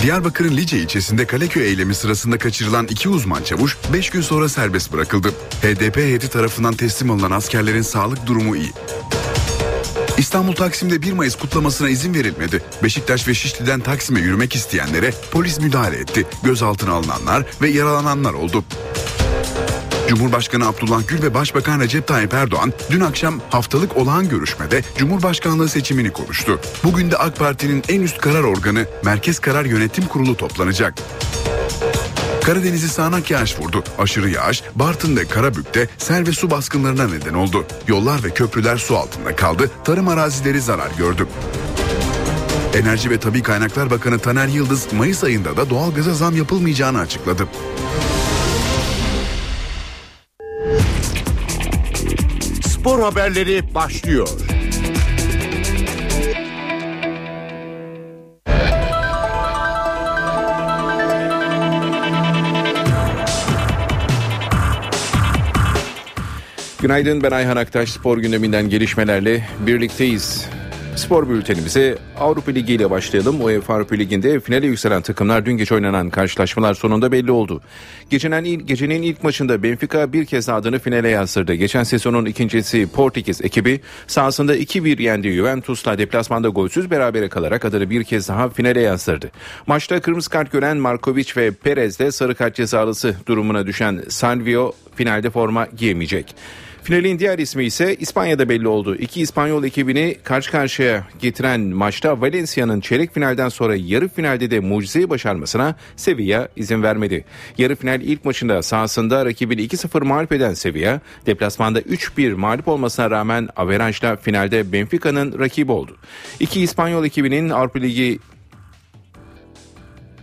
[0.05, 5.29] Diyarbakır'ın Lice ilçesinde Kaleköy eylemi sırasında kaçırılan iki uzman çavuş 5 gün sonra serbest bırakıldı.
[5.61, 8.71] HDP heyeti tarafından teslim alınan askerlerin sağlık durumu iyi.
[10.17, 12.63] İstanbul Taksim'de 1 Mayıs kutlamasına izin verilmedi.
[12.83, 16.27] Beşiktaş ve Şişli'den Taksim'e yürümek isteyenlere polis müdahale etti.
[16.43, 18.63] Gözaltına alınanlar ve yaralananlar oldu.
[20.15, 26.11] Cumhurbaşkanı Abdullah Gül ve Başbakan Recep Tayyip Erdoğan dün akşam haftalık olağan görüşmede Cumhurbaşkanlığı seçimini
[26.11, 26.59] konuştu.
[26.83, 30.93] Bugün de AK Parti'nin en üst karar organı Merkez Karar Yönetim Kurulu toplanacak.
[32.43, 33.83] Karadeniz'i sağanak yağış vurdu.
[33.97, 37.65] Aşırı yağış Bartın ve Karabük'te sel ve su baskınlarına neden oldu.
[37.87, 39.71] Yollar ve köprüler su altında kaldı.
[39.83, 41.27] Tarım arazileri zarar gördü.
[42.73, 47.47] Enerji ve Tabi Kaynaklar Bakanı Taner Yıldız Mayıs ayında da doğalgaza zam yapılmayacağını açıkladı.
[52.85, 54.27] Spor haberleri başlıyor.
[66.81, 70.49] Günaydın ben Ayhan Aktaş spor gündeminden gelişmelerle birlikteyiz.
[70.95, 73.43] Spor bültenimize Avrupa Ligi ile başlayalım.
[73.43, 77.61] UEFA Avrupa Ligi'nde finale yükselen takımlar dün gece oynanan karşılaşmalar sonunda belli oldu.
[78.09, 81.53] Gecenin ilk, gecenin ilk maçında Benfica bir kez adını finale yazdırdı.
[81.53, 88.03] Geçen sezonun ikincisi Portekiz ekibi sahasında 2-1 yendi Juventus'la deplasmanda golsüz berabere kalarak adını bir
[88.03, 89.31] kez daha finale yazdırdı.
[89.67, 95.29] Maçta kırmızı kart gören Markovic ve Perez de sarı kart cezalısı durumuna düşen Salvio finalde
[95.29, 96.35] forma giyemeyecek.
[96.85, 98.95] Finalin diğer ismi ise İspanya'da belli oldu.
[98.95, 105.09] İki İspanyol ekibini karşı karşıya getiren maçta Valencia'nın çeyrek finalden sonra yarı finalde de mucizeyi
[105.09, 107.25] başarmasına Sevilla izin vermedi.
[107.57, 113.49] Yarı final ilk maçında sahasında rakibini 2-0 mağlup eden Sevilla, deplasmanda 3-1 mağlup olmasına rağmen
[113.55, 115.97] averajla finalde Benfica'nın rakibi oldu.
[116.39, 118.19] İki İspanyol ekibinin Avrupa Ligi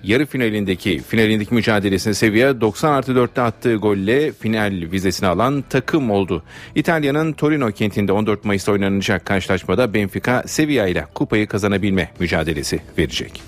[0.03, 6.43] yarı finalindeki finalindeki mücadelesine Sevilla 90 artı 4'te attığı golle final vizesini alan takım oldu.
[6.75, 13.43] İtalya'nın Torino kentinde 14 Mayıs'ta oynanacak karşılaşmada Benfica Sevilla ile kupayı kazanabilme mücadelesi verecek.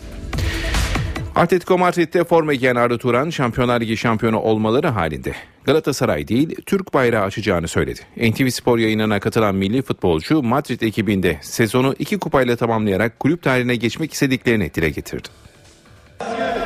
[1.36, 5.32] Atletico Madrid'de forma giyen Arda Turan Şampiyonlar Ligi şampiyonu olmaları halinde
[5.64, 8.00] Galatasaray değil Türk bayrağı açacağını söyledi.
[8.16, 14.12] NTV Spor yayınına katılan milli futbolcu Madrid ekibinde sezonu iki kupayla tamamlayarak kulüp tarihine geçmek
[14.12, 15.28] istediklerini dile getirdi.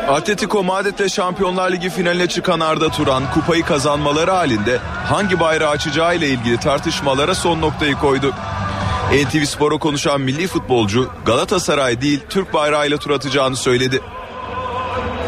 [0.09, 6.27] Atletico Madrid'le Şampiyonlar Ligi finaline çıkan Arda Turan kupayı kazanmaları halinde hangi bayrağı açacağı ile
[6.27, 8.33] ilgili tartışmalara son noktayı koydu.
[9.13, 14.01] NTV Spor'a konuşan milli futbolcu Galatasaray değil Türk bayrağıyla tur atacağını söyledi.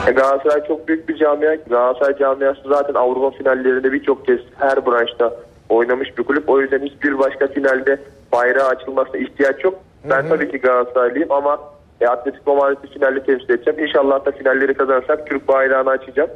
[0.07, 1.55] Galatasaray çok büyük bir camia.
[1.55, 5.33] Galatasaray camiası zaten Avrupa finallerinde birçok kez her branşta
[5.69, 6.49] oynamış bir kulüp.
[6.49, 8.01] O yüzden hiçbir başka finalde
[8.33, 9.75] bayrağı açılmasına ihtiyaç yok.
[10.05, 11.61] Ben tabii ki Galatasaraylıyım ama
[12.00, 13.80] e, Atletico Madrid'i finalde temsil edeceğim.
[13.88, 16.30] İnşallah da finalleri kazanırsak Türk bayrağını açacağım.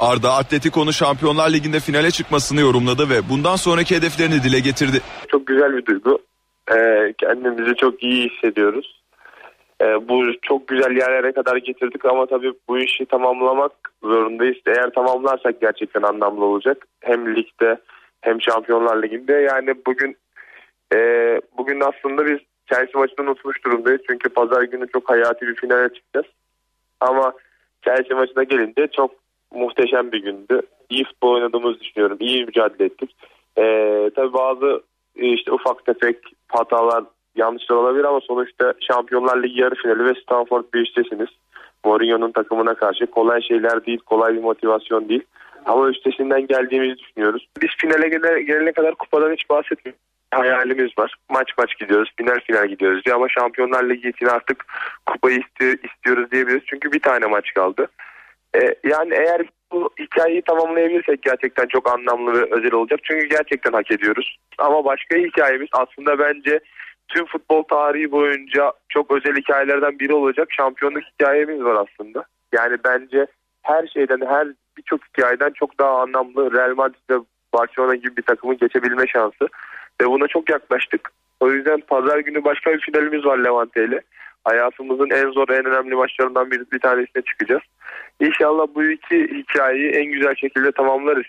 [0.00, 5.00] Arda Atletico'nun Şampiyonlar Ligi'nde finale çıkmasını yorumladı ve bundan sonraki hedeflerini dile getirdi.
[5.28, 6.18] Çok güzel bir duygu.
[6.74, 9.02] Ee, kendimizi çok iyi hissediyoruz.
[9.82, 14.56] Ee, bu çok güzel yerlere kadar getirdik ama tabii bu işi tamamlamak zorundayız.
[14.66, 16.86] Eğer tamamlarsak gerçekten anlamlı olacak.
[17.00, 17.78] Hem ligde
[18.20, 19.32] hem Şampiyonlar Ligi'nde.
[19.32, 20.16] Yani bugün
[20.94, 20.98] e,
[21.58, 22.38] bugün aslında biz
[22.68, 24.00] Chelsea maçını unutmuş durumdayız.
[24.10, 26.26] Çünkü pazar günü çok hayati bir finale çıkacağız.
[27.00, 27.32] Ama
[27.82, 29.10] Chelsea maçına gelince çok
[29.54, 30.60] muhteşem bir gündü.
[30.90, 32.16] İyi futbol oynadığımızı düşünüyorum.
[32.20, 33.16] İyi mücadele ettik.
[33.58, 34.82] Ee, tabii bazı
[35.16, 37.04] işte ufak tefek hatalar
[37.36, 41.28] yanlışlar olabilir ama sonuçta Şampiyonlar Ligi yarı finali ve Stanford Bridge'desiniz.
[41.84, 45.24] Mourinho'nun takımına karşı kolay şeyler değil, kolay bir motivasyon değil.
[45.66, 47.48] Ama üstesinden geldiğimizi düşünüyoruz.
[47.62, 48.08] Biz finale
[48.42, 51.14] gelene kadar kupadan hiç bahsetmiyoruz hayalimiz var.
[51.30, 54.64] Maç maç gidiyoruz, final final gidiyoruz diye ama Şampiyonlar Ligi için artık
[55.06, 56.62] kupayı istiyor, istiyoruz diyebiliriz.
[56.66, 57.88] Çünkü bir tane maç kaldı.
[58.56, 63.00] Ee, yani eğer bu hikayeyi tamamlayabilirsek gerçekten çok anlamlı ve özel olacak.
[63.02, 64.38] Çünkü gerçekten hak ediyoruz.
[64.58, 66.60] Ama başka hikayemiz aslında bence
[67.08, 72.24] tüm futbol tarihi boyunca çok özel hikayelerden biri olacak şampiyonluk hikayemiz var aslında.
[72.52, 73.26] Yani bence
[73.62, 79.06] her şeyden her birçok hikayeden çok daha anlamlı Real Madrid Barcelona gibi bir takımın geçebilme
[79.06, 79.48] şansı.
[80.02, 81.10] Ve buna çok yaklaştık.
[81.40, 84.00] O yüzden pazar günü başka bir finalimiz var Levante ile.
[84.44, 87.62] Hayatımızın en zor en önemli maçlarından bir, bir tanesine çıkacağız.
[88.20, 91.26] İnşallah bu iki hikayeyi en güzel şekilde tamamlarız.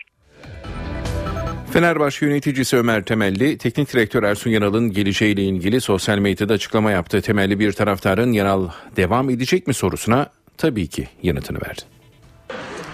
[1.72, 7.22] Fenerbahçe yöneticisi Ömer Temelli, teknik direktör Ersun Yanal'ın geleceğiyle ilgili sosyal medyada açıklama yaptı.
[7.22, 10.26] Temelli bir taraftarın Yanal devam edecek mi sorusuna
[10.58, 11.99] tabii ki yanıtını verdi.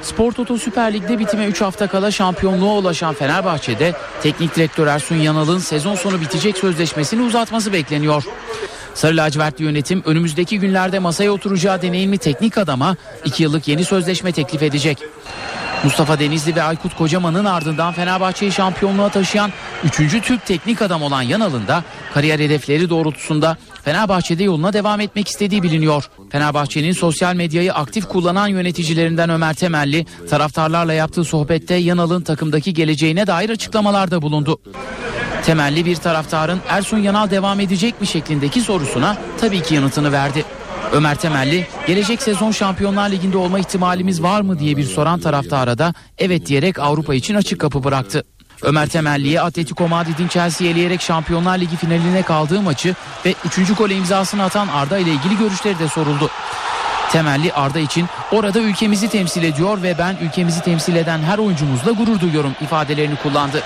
[0.07, 5.59] Spor Toto Süper Lig'de bitime 3 hafta kala şampiyonluğa ulaşan Fenerbahçe'de teknik direktör Ersun Yanal'ın
[5.59, 8.25] sezon sonu bitecek sözleşmesini uzatması bekleniyor.
[8.95, 14.63] Sarı lacivertli yönetim önümüzdeki günlerde masaya oturacağı deneyimli teknik adama 2 yıllık yeni sözleşme teklif
[14.63, 14.99] edecek.
[15.85, 19.53] Mustafa Denizli ve Aykut Kocaman'ın ardından Fenerbahçe'yi şampiyonluğa taşıyan
[19.85, 20.23] 3.
[20.23, 23.57] Türk teknik adam olan Yanal'ın da kariyer hedefleri doğrultusunda
[23.87, 26.11] Fenerbahçe'de yoluna devam etmek istediği biliniyor.
[26.31, 33.51] Fenerbahçe'nin sosyal medyayı aktif kullanan yöneticilerinden Ömer Temelli taraftarlarla yaptığı sohbette Yanal'ın takımdaki geleceğine dair
[33.51, 34.61] açıklamalarda bulundu.
[35.45, 40.45] Temelli bir taraftarın Ersun Yanal devam edecek mi şeklindeki sorusuna tabii ki yanıtını verdi.
[40.93, 45.95] Ömer Temelli gelecek sezon Şampiyonlar Ligi'nde olma ihtimalimiz var mı diye bir soran taraftara da
[46.19, 48.25] evet diyerek Avrupa için açık kapı bıraktı.
[48.63, 52.95] Ömer Temelli'ye Atletico Madrid'in Chelsea'yi eleyerek Şampiyonlar Ligi finaline kaldığı maçı
[53.27, 53.75] ve 3.
[53.79, 56.31] gole imzasını atan Arda ile ilgili görüşleri de soruldu.
[57.13, 62.21] Temelli Arda için orada ülkemizi temsil ediyor ve ben ülkemizi temsil eden her oyuncumuzla gurur
[62.21, 63.63] duyuyorum ifadelerini kullandı.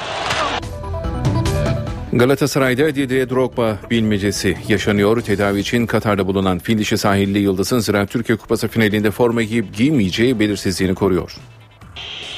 [2.12, 5.20] Galatasaray'da Didier Drogba bilmecesi yaşanıyor.
[5.20, 10.40] Tedavi için Katar'da bulunan fil dişi sahilli Yıldız'ın Ziraat Türkiye Kupası finalinde forma giyip giymeyeceği
[10.40, 11.37] belirsizliğini koruyor.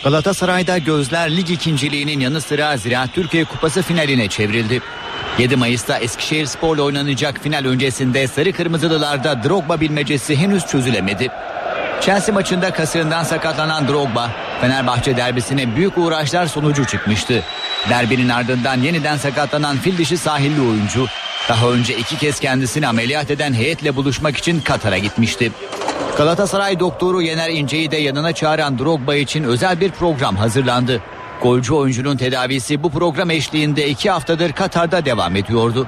[0.05, 4.81] Galatasaray'da gözler lig ikinciliğinin yanı sıra Ziraat Türkiye Kupası finaline çevrildi.
[5.39, 11.29] 7 Mayıs'ta Eskişehir Spor'la oynanacak final öncesinde Sarı Kırmızılılarda Drogba bilmecesi henüz çözülemedi.
[12.01, 17.43] Chelsea maçında kasığından sakatlanan Drogba, Fenerbahçe derbisine büyük uğraşlar sonucu çıkmıştı.
[17.91, 21.07] Derbinin ardından yeniden sakatlanan fil dişi sahilli oyuncu,
[21.49, 25.53] daha önce iki kez kendisini ameliyat eden heyetle buluşmak için Katar'a gitmişti.
[26.17, 31.01] Galatasaray doktoru Yener İnce'yi de yanına çağıran Drogba için özel bir program hazırlandı.
[31.43, 35.87] Golcü oyuncunun tedavisi bu program eşliğinde iki haftadır Katar'da devam ediyordu.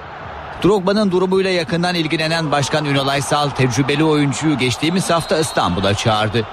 [0.64, 6.46] Drogba'nın durumuyla yakından ilgilenen Başkan Ünal Aysal tecrübeli oyuncuyu geçtiğimiz hafta İstanbul'a çağırdı.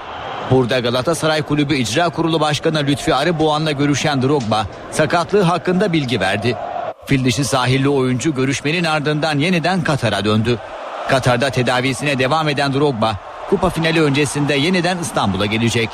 [0.50, 6.56] Burada Galatasaray Kulübü İcra Kurulu Başkanı Lütfi Arıboğan'la görüşen Drogba sakatlığı hakkında bilgi verdi.
[7.06, 10.58] Fil dişi sahilli oyuncu görüşmenin ardından yeniden Katar'a döndü.
[11.08, 15.88] Katar'da tedavisine devam eden Drogba kupa finali öncesinde yeniden İstanbul'a gelecek.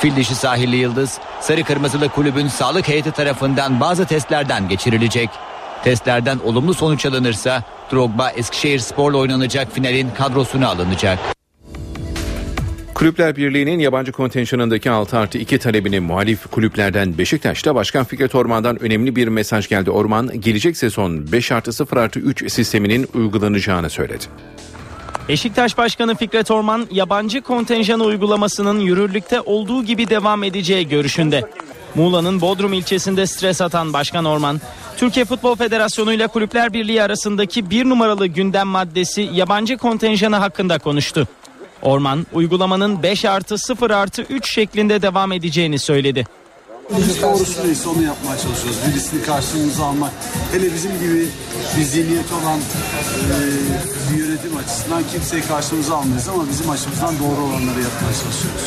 [0.00, 5.30] Fil dişi sahilli yıldız sarı kırmızılı kulübün sağlık heyeti tarafından bazı testlerden geçirilecek.
[5.84, 11.18] Testlerden olumlu sonuç alınırsa Drogba Eskişehir Spor'la oynanacak finalin kadrosuna alınacak.
[12.94, 19.16] Kulüpler Birliği'nin yabancı kontenjanındaki 6 artı 2 talebini muhalif kulüplerden Beşiktaş'ta Başkan Fikret Orman'dan önemli
[19.16, 19.90] bir mesaj geldi.
[19.90, 24.24] Orman gelecek sezon 5 artı 0 artı 3 sisteminin uygulanacağını söyledi.
[25.28, 31.42] Beşiktaş Başkanı Fikret Orman yabancı kontenjan uygulamasının yürürlükte olduğu gibi devam edeceği görüşünde.
[31.94, 34.60] Muğla'nın Bodrum ilçesinde stres atan Başkan Orman,
[34.96, 41.28] Türkiye Futbol Federasyonu ile Kulüpler Birliği arasındaki bir numaralı gündem maddesi yabancı kontenjanı hakkında konuştu.
[41.82, 46.26] Orman, uygulamanın 5 artı 0 artı 3 şeklinde devam edeceğini söyledi.
[46.98, 48.78] Biz doğrusu neyse onu yapmaya çalışıyoruz.
[48.88, 50.12] Birisini karşılığımıza almak.
[50.52, 51.26] Hele bizim gibi
[51.76, 53.38] bir zihniyeti olan e,
[54.12, 58.62] bir yönetim açısından kimseyi karşımıza almayız ama bizim açımızdan doğru olanları yapmaya çalışıyoruz.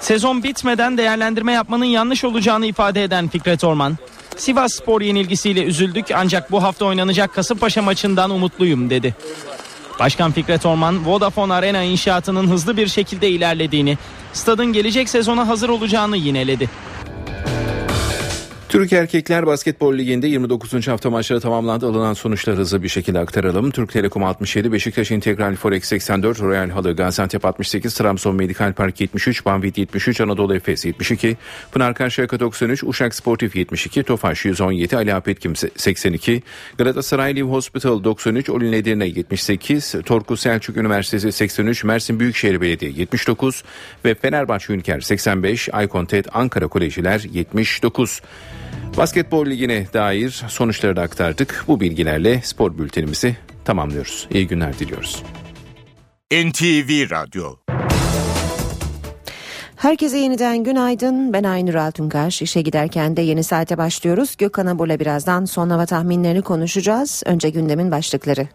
[0.00, 3.98] Sezon bitmeden değerlendirme yapmanın yanlış olacağını ifade eden Fikret Orman,
[4.36, 9.14] Sivas Spor yenilgisiyle üzüldük ancak bu hafta oynanacak Kasımpaşa maçından umutluyum dedi.
[9.98, 13.98] Başkan Fikret Orman, Vodafone Arena inşaatının hızlı bir şekilde ilerlediğini,
[14.32, 16.70] stadın gelecek sezona hazır olacağını yineledi.
[18.68, 20.88] Türk Erkekler Basketbol Ligi'nde 29.
[20.88, 21.86] hafta maçları tamamlandı.
[21.86, 23.70] Alınan sonuçları hızlı bir şekilde aktaralım.
[23.70, 29.44] Türk Telekom 67, Beşiktaş İntegral Forex 84, Royal Halı Gaziantep 68, Trabzon Medikal Park 73,
[29.44, 31.36] Banvit 73, Anadolu Efes 72,
[31.72, 36.42] Pınar Karşıyaka 93, Uşak Sportif 72, Tofaş 117, Ali Apetkim 82,
[36.78, 43.64] Galatasaray Live Hospital 93, Olin Edirne 78, Torku Selçuk Üniversitesi 83, Mersin Büyükşehir Belediye 79
[44.04, 48.20] ve Fenerbahçe Ünker 85, Aykontet Ankara Kolejiler 79.
[48.96, 51.64] Basketbol ligine dair sonuçları da aktardık.
[51.68, 54.28] Bu bilgilerle spor bültenimizi tamamlıyoruz.
[54.30, 55.22] İyi günler diliyoruz.
[56.32, 57.56] NTV Radyo
[59.76, 61.32] Herkese yeniden günaydın.
[61.32, 62.42] Ben Aynur Altunkaş.
[62.42, 64.36] İşe giderken de yeni saate başlıyoruz.
[64.36, 67.22] Gökhan Abur'la birazdan son hava tahminlerini konuşacağız.
[67.26, 68.48] Önce gündemin başlıkları.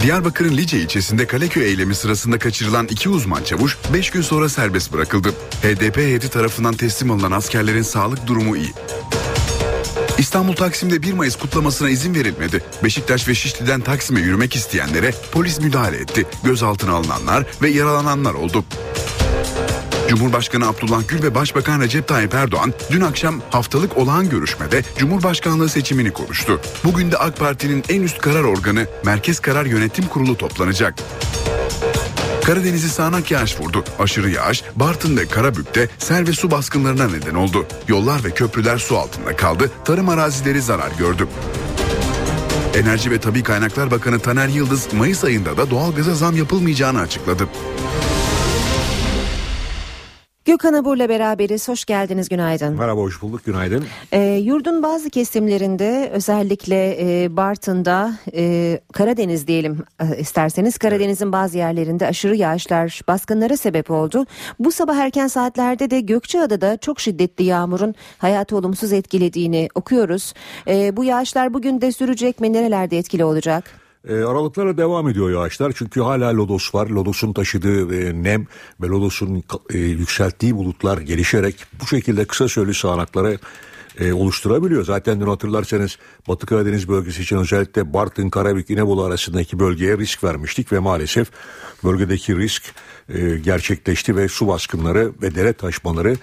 [0.00, 5.28] Diyarbakır'ın Lice ilçesinde Kaleköy eylemi sırasında kaçırılan iki uzman çavuş 5 gün sonra serbest bırakıldı.
[5.62, 8.72] HDP heyeti tarafından teslim alınan askerlerin sağlık durumu iyi.
[10.18, 12.64] İstanbul Taksim'de 1 Mayıs kutlamasına izin verilmedi.
[12.84, 16.26] Beşiktaş ve Şişli'den Taksim'e yürümek isteyenlere polis müdahale etti.
[16.44, 18.64] Gözaltına alınanlar ve yaralananlar oldu.
[20.08, 26.10] Cumhurbaşkanı Abdullah Gül ve Başbakan Recep Tayyip Erdoğan dün akşam haftalık olağan görüşmede Cumhurbaşkanlığı seçimini
[26.10, 26.60] konuştu.
[26.84, 30.94] Bugün de AK Parti'nin en üst karar organı Merkez Karar Yönetim Kurulu toplanacak.
[32.44, 33.84] Karadeniz'i sağanak yağış vurdu.
[33.98, 37.66] Aşırı yağış Bartın ve Karabük'te sel ve su baskınlarına neden oldu.
[37.88, 39.70] Yollar ve köprüler su altında kaldı.
[39.84, 41.28] Tarım arazileri zarar gördü.
[42.74, 47.48] Enerji ve Tabi Kaynaklar Bakanı Taner Yıldız Mayıs ayında da doğalgaza zam yapılmayacağını açıkladı.
[50.48, 51.68] Gökhan Abur'la beraberiz.
[51.68, 52.28] Hoş geldiniz.
[52.28, 52.74] Günaydın.
[52.74, 53.44] Merhaba, hoş bulduk.
[53.44, 53.84] Günaydın.
[54.12, 62.06] E, yurdun bazı kesimlerinde özellikle e, Bartın'da e, Karadeniz diyelim e, isterseniz Karadeniz'in bazı yerlerinde
[62.06, 64.26] aşırı yağışlar baskınlara sebep oldu.
[64.58, 70.34] Bu sabah erken saatlerde de Gökçeada'da çok şiddetli yağmurun hayatı olumsuz etkilediğini okuyoruz.
[70.68, 72.52] E, bu yağışlar bugün de sürecek mi?
[72.52, 73.87] Nerelerde etkili olacak?
[74.08, 76.86] E, aralıklarla devam ediyor yağışlar çünkü hala lodos var.
[76.86, 78.46] Lodosun taşıdığı e, nem
[78.80, 83.38] ve lodosun e, yükselttiği bulutlar gelişerek bu şekilde kısa süreli sağanakları
[84.00, 84.84] e, oluşturabiliyor.
[84.84, 90.72] Zaten dün hatırlarsanız Batı Karadeniz bölgesi için özellikle Bartın, Karabük, İnebolu arasındaki bölgeye risk vermiştik
[90.72, 91.30] ve maalesef
[91.84, 92.62] bölgedeki risk
[93.08, 96.16] e, gerçekleşti ve su baskınları ve dere taşmaları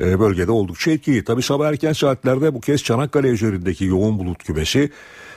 [0.00, 1.24] e, bölgede oldukça etkili.
[1.24, 4.90] Tabi sabah erken saatlerde bu kez Çanakkale üzerindeki yoğun bulut kümesi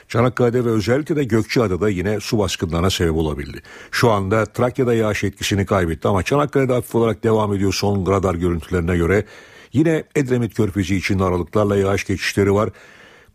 [0.08, 3.62] Çanakkale'de ve özellikle de Gökçeada'da yine su baskınlarına sebep olabildi.
[3.90, 8.96] Şu anda Trakya'da yağış etkisini kaybetti ama Çanakkale'de hafif olarak devam ediyor son radar görüntülerine
[8.96, 9.24] göre.
[9.72, 12.70] Yine Edremit Körfezi içinde aralıklarla yağış geçişleri var.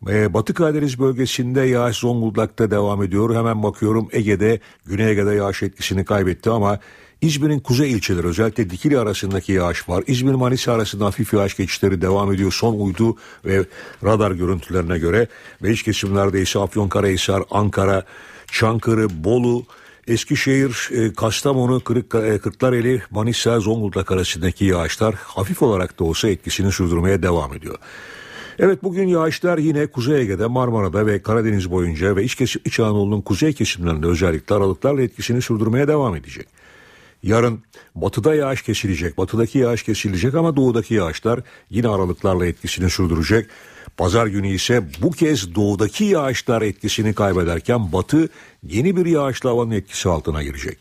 [0.08, 3.34] Ee, Batı Karadeniz bölgesinde yağış Zonguldak'ta devam ediyor.
[3.34, 6.78] Hemen bakıyorum Ege'de, Güney Ege'de yağış etkisini kaybetti ama
[7.20, 10.04] İzmir'in kuzey ilçeleri özellikle Dikili arasındaki yağış var.
[10.06, 12.52] İzmir Manisa arasında hafif yağış geçişleri devam ediyor.
[12.52, 13.64] Son uydu ve
[14.04, 15.26] radar görüntülerine göre
[15.62, 18.04] ve iç kesimlerde ise Afyonkarahisar, Ankara,
[18.52, 19.64] Çankırı, Bolu,
[20.08, 27.22] Eskişehir, e, Kastamonu, e, Kırklareli, Manisa, Zonguldak arasındaki yağışlar hafif olarak da olsa etkisini sürdürmeye
[27.22, 27.78] devam ediyor.
[28.58, 33.52] Evet bugün yağışlar yine Kuzey Ege'de, Marmara'da ve Karadeniz boyunca ve İç, İç Anadolu'nun kuzey
[33.52, 36.48] kesimlerinde özellikle aralıklarla etkisini sürdürmeye devam edecek.
[37.22, 37.62] Yarın
[37.94, 39.18] batıda yağış kesilecek.
[39.18, 41.40] Batıdaki yağış kesilecek ama doğudaki yağışlar
[41.70, 43.46] yine aralıklarla etkisini sürdürecek.
[43.96, 48.28] Pazar günü ise bu kez doğudaki yağışlar etkisini kaybederken batı
[48.62, 50.78] yeni bir yağışlı havanın etkisi altına girecek.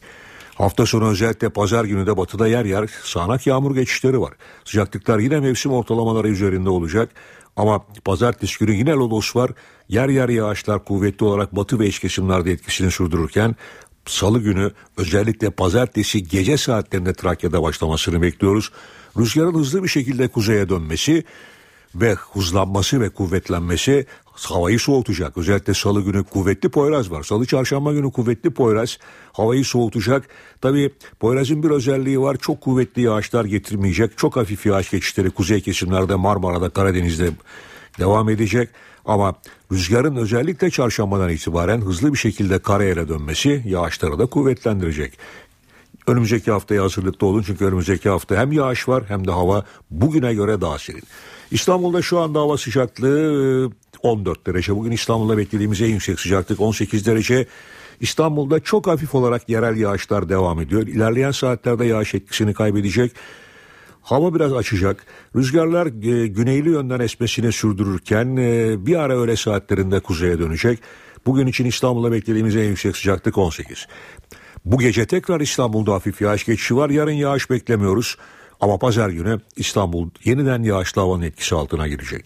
[0.56, 4.34] Hafta sonu özellikle pazar günü de batıda yer yer sağanak yağmur geçişleri var.
[4.66, 7.10] Sıcaklıklar yine mevsim ortalamaları üzerinde olacak.
[7.56, 9.52] Ama pazartesi günü yine lodos var.
[9.90, 13.56] Yer yer yağışlar kuvvetli olarak batı ve iç kesimlerde etkisini sürdürürken
[14.08, 18.72] salı günü özellikle pazartesi gece saatlerinde Trakya'da başlamasını bekliyoruz.
[19.18, 21.24] Rüzgarın hızlı bir şekilde kuzeye dönmesi
[21.95, 25.38] ve hızlanması ve kuvvetlenmesi havayı soğutacak.
[25.38, 27.24] Özellikle salı günü kuvvetli Poyraz var.
[27.24, 28.97] Salı çarşamba günü kuvvetli Poyraz
[29.34, 30.28] havayı soğutacak.
[30.62, 32.38] Tabi Poyraz'ın bir özelliği var.
[32.41, 34.18] Çok kuvvetli yağışlar getirmeyecek.
[34.18, 37.30] Çok hafif yağış geçişleri kuzey kesimlerde Marmara'da Karadeniz'de
[37.99, 38.70] devam edecek.
[39.08, 39.34] Ama
[39.72, 45.18] rüzgarın özellikle çarşambadan itibaren hızlı bir şekilde karayere dönmesi yağışları da kuvvetlendirecek.
[46.08, 50.62] Önümüzdeki haftaya hazırlıklı olun çünkü önümüzdeki hafta hem yağış var hem de hava bugüne göre
[50.62, 51.03] daha serin.
[51.51, 53.72] İstanbul'da şu anda hava sıcaklığı
[54.03, 54.76] 14 e, derece.
[54.76, 57.47] Bugün İstanbul'da beklediğimiz en yüksek sıcaklık 18 derece.
[57.99, 60.82] İstanbul'da çok hafif olarak yerel yağışlar devam ediyor.
[60.82, 63.12] İlerleyen saatlerde yağış etkisini kaybedecek.
[64.08, 65.05] Hava biraz açacak.
[65.36, 70.80] Rüzgarlar e, güneyli yönden esmesini sürdürürken e, bir ara öğle saatlerinde kuzeye dönecek.
[71.26, 73.88] Bugün için İstanbul'da beklediğimiz en yüksek sıcaklık 18.
[74.66, 76.89] Bu gece tekrar İstanbul'da hafif yağış geçişi var.
[76.89, 78.18] Yarın yağış beklemiyoruz.
[78.60, 82.26] Ama pazar günü İstanbul yeniden yağışlı havanın etkisi altına girecek.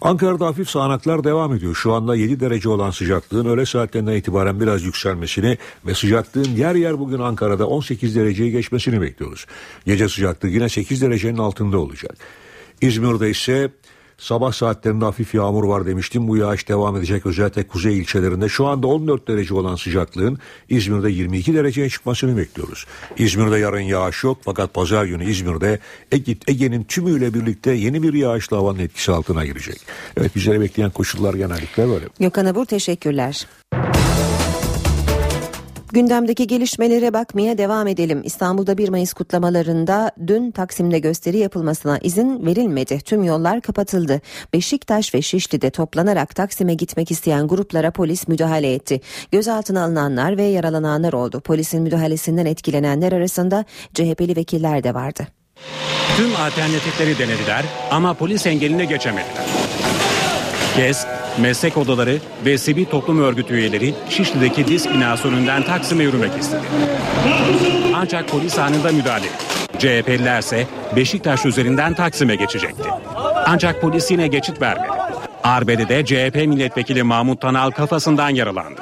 [0.00, 1.74] Ankara'da hafif sağanaklar devam ediyor.
[1.74, 6.98] Şu anda 7 derece olan sıcaklığın öğle saatlerinden itibaren biraz yükselmesini ve sıcaklığın yer yer
[6.98, 9.46] bugün Ankara'da 18 dereceyi geçmesini bekliyoruz.
[9.86, 12.16] Gece sıcaklığı yine 8 derecenin altında olacak.
[12.80, 13.70] İzmir'de ise
[14.18, 16.28] Sabah saatlerinde hafif yağmur var demiştim.
[16.28, 18.48] Bu yağış devam edecek özellikle kuzey ilçelerinde.
[18.48, 20.38] Şu anda 14 derece olan sıcaklığın
[20.68, 22.86] İzmir'de 22 dereceye çıkmasını bekliyoruz.
[23.18, 25.78] İzmir'de yarın yağış yok fakat pazar günü İzmir'de
[26.48, 29.80] Ege'nin tümüyle birlikte yeni bir yağışlı havanın etkisi altına girecek.
[30.16, 32.04] Evet bizlere bekleyen koşullar genellikle böyle.
[32.20, 33.46] Gökhan Abur teşekkürler.
[35.92, 38.20] Gündemdeki gelişmelere bakmaya devam edelim.
[38.24, 43.00] İstanbul'da 1 Mayıs kutlamalarında dün Taksim'de gösteri yapılmasına izin verilmedi.
[43.00, 44.20] Tüm yollar kapatıldı.
[44.52, 49.00] Beşiktaş ve Şişli'de toplanarak Taksim'e gitmek isteyen gruplara polis müdahale etti.
[49.32, 51.40] Gözaltına alınanlar ve yaralananlar oldu.
[51.40, 53.64] Polisin müdahalesinden etkilenenler arasında
[53.94, 55.26] CHP'li vekiller de vardı.
[56.16, 59.46] Tüm alternatifleri denediler ama polis engeline geçemediler.
[60.76, 61.06] GES,
[61.38, 66.62] meslek odaları ve sivil toplum örgütü üyeleri Şişli'deki disk binası önünden Taksim'e yürümek istedi.
[67.94, 69.44] Ancak polis anında müdahale etti.
[69.78, 70.66] CHP'lilerse
[70.96, 72.88] Beşiktaş üzerinden Taksim'e geçecekti.
[73.46, 74.88] Ancak polis yine geçit vermedi.
[75.44, 78.80] Arbede'de CHP milletvekili Mahmut Tanal kafasından yaralandı.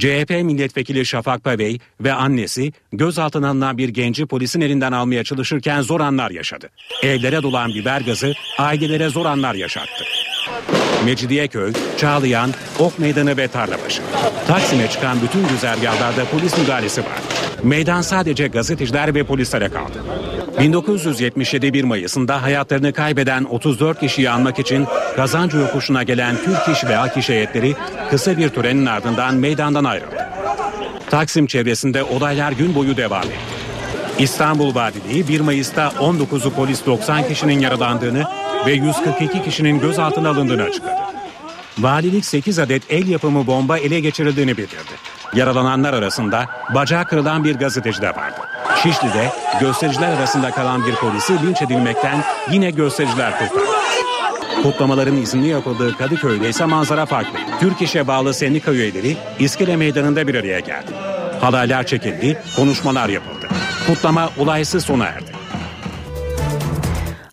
[0.00, 6.00] CHP milletvekili Şafak Pavey ve annesi gözaltına alınan bir genci polisin elinden almaya çalışırken zor
[6.00, 6.70] anlar yaşadı.
[7.02, 10.04] Evlere dolan biber gazı ailelere zor anlar yaşattı.
[11.04, 14.02] Mecidiyeköy, Çağlayan, Ok Meydanı ve Tarlabaşı.
[14.46, 17.18] Taksim'e çıkan bütün güzergahlarda polis müdahalesi var.
[17.62, 20.04] Meydan sadece gazeteciler ve polislere kaldı.
[20.60, 24.86] 1977 1 Mayıs'ında hayatlarını kaybeden 34 kişiyi anmak için
[25.16, 27.74] kazancı yokuşuna gelen Türk İş ve Ak İş heyetleri
[28.10, 30.28] kısa bir törenin ardından meydandan ayrıldı.
[31.10, 33.60] Taksim çevresinde olaylar gün boyu devam etti.
[34.18, 38.24] İstanbul Valiliği 1 Mayıs'ta 19'u polis 90 kişinin yaralandığını
[38.66, 41.00] ve 142 kişinin gözaltına alındığını açıkladı.
[41.78, 44.92] Valilik 8 adet el yapımı bomba ele geçirildiğini bildirdi.
[45.34, 48.40] Yaralananlar arasında bacağı kırılan bir gazeteci de vardı.
[48.82, 53.70] Şişli'de göstericiler arasında kalan bir polisi linç edilmekten yine göstericiler kurtardı.
[54.62, 57.38] Kutlamaların izinli yapıldığı Kadıköy'de ise manzara farklı.
[57.60, 60.92] Türk İş'e bağlı sendika üyeleri İskele Meydanı'nda bir araya geldi.
[61.40, 63.48] Halaylar çekildi, konuşmalar yapıldı.
[63.86, 65.29] Kutlama olaysız sona erdi.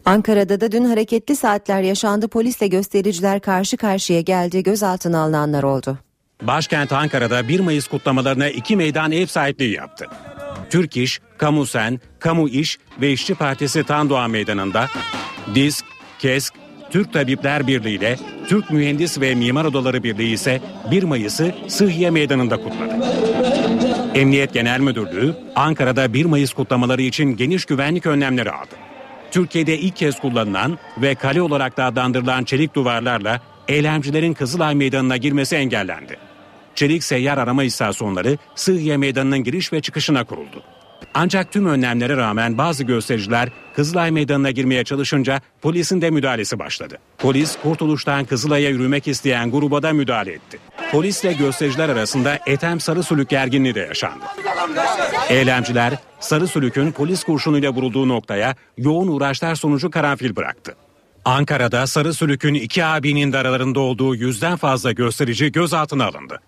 [0.08, 2.28] Ankara'da da dün hareketli saatler yaşandı.
[2.28, 4.64] Polisle göstericiler karşı karşıya geldi.
[4.64, 5.98] Gözaltına alınanlar oldu.
[6.42, 10.06] Başkent Ankara'da 1 Mayıs kutlamalarına iki meydan ev sahipliği yaptı.
[10.70, 14.88] Türk İş, Kamu Sen, Kamu İş ve İşçi Partisi Tandoğan Meydanı'nda
[15.56, 15.86] DİSK,
[16.20, 16.54] KESK,
[16.90, 22.58] Türk Tabipler Birliği ile Türk Mühendis ve Mimar Odaları Birliği ise 1 Mayıs'ı Sıhhiye Meydanı'nda
[22.58, 22.94] kutladı.
[24.14, 28.76] Emniyet Genel Müdürlüğü Ankara'da 1 Mayıs kutlamaları için geniş güvenlik önlemleri aldı.
[29.32, 35.56] Türkiye'de ilk kez kullanılan ve kale olarak da adlandırılan çelik duvarlarla eylemcilerin Kızılay Meydanı'na girmesi
[35.56, 36.18] engellendi.
[36.76, 40.64] Çelik seyyar arama istasyonları Sıhhiye Meydanı'nın giriş ve çıkışına kuruldu.
[41.20, 46.98] Ancak tüm önlemlere rağmen bazı göstericiler Kızılay Meydanı'na girmeye çalışınca polisin de müdahalesi başladı.
[47.18, 50.60] Polis Kurtuluş'tan Kızılay'a yürümek isteyen gruba da müdahale etti.
[50.92, 54.26] Polisle göstericiler arasında Etem Sarı Sülük gerginliği de yaşandı.
[55.30, 60.76] Eylemciler Sarı Sülük'ün polis kurşunuyla vurulduğu noktaya yoğun uğraşlar sonucu karanfil bıraktı.
[61.26, 66.40] Ankara'da Sarı Sülük'ün iki abinin de aralarında olduğu yüzden fazla gösterici gözaltına alındı.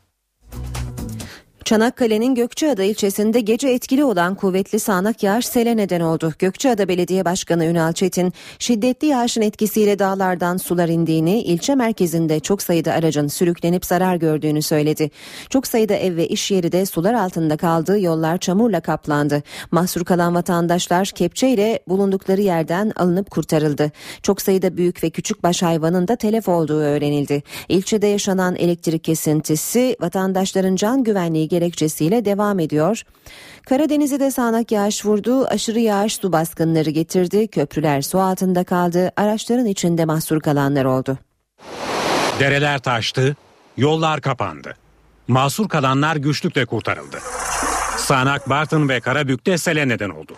[1.70, 6.34] Çanakkale'nin Gökçeada ilçesinde gece etkili olan kuvvetli sağanak yağış sele neden oldu.
[6.40, 12.94] Gökçeada Belediye Başkanı Ünal Çetin, şiddetli yağışın etkisiyle dağlardan sular indiğini, ilçe merkezinde çok sayıda
[12.94, 15.12] aracın sürüklenip zarar gördüğünü söyledi.
[15.50, 19.44] Çok sayıda ev ve iş yeri de sular altında kaldı, yollar çamurla kaplandı.
[19.72, 23.92] Mahsur kalan vatandaşlar kepçeyle bulundukları yerden alınıp kurtarıldı.
[24.24, 27.44] Çok sayıda büyük ve küçük baş hayvanın da telef olduğu öğrenildi.
[27.70, 33.02] İlçede yaşanan elektrik kesintisi vatandaşların can güvenliği gerekçesiyle devam ediyor.
[33.70, 39.66] Karadeniz'e de sağanak yağış vurdu, aşırı yağış su baskınları getirdi, köprüler su altında kaldı, araçların
[39.66, 41.18] içinde mahsur kalanlar oldu.
[42.40, 43.36] Dereler taştı,
[43.78, 44.76] yollar kapandı.
[45.28, 47.18] Mahsur kalanlar güçlükle kurtarıldı.
[47.98, 50.34] Sağanak Bartın ve Karabük'te sele neden oldu.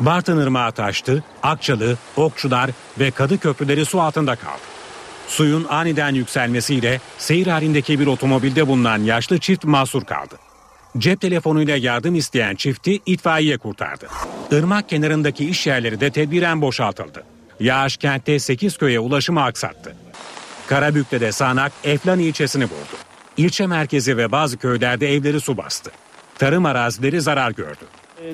[0.00, 4.62] Bartın Irmağı taştı, Akçalı, Okçular ve Kadı köprüleri su altında kaldı.
[5.28, 10.47] Suyun aniden yükselmesiyle seyir halindeki bir otomobilde bulunan yaşlı çift mahsur kaldı.
[10.96, 14.06] Cep telefonuyla yardım isteyen çifti itfaiye kurtardı.
[14.50, 17.24] Irmak kenarındaki iş yerleri de tedbiren boşaltıldı.
[17.60, 19.96] Yağış kentte 8 köye ulaşımı aksattı.
[20.66, 22.96] Karabük'te de Sanak Eflan ilçesini vurdu.
[23.36, 25.90] İlçe merkezi ve bazı köylerde evleri su bastı.
[26.38, 27.84] Tarım arazileri zarar gördü.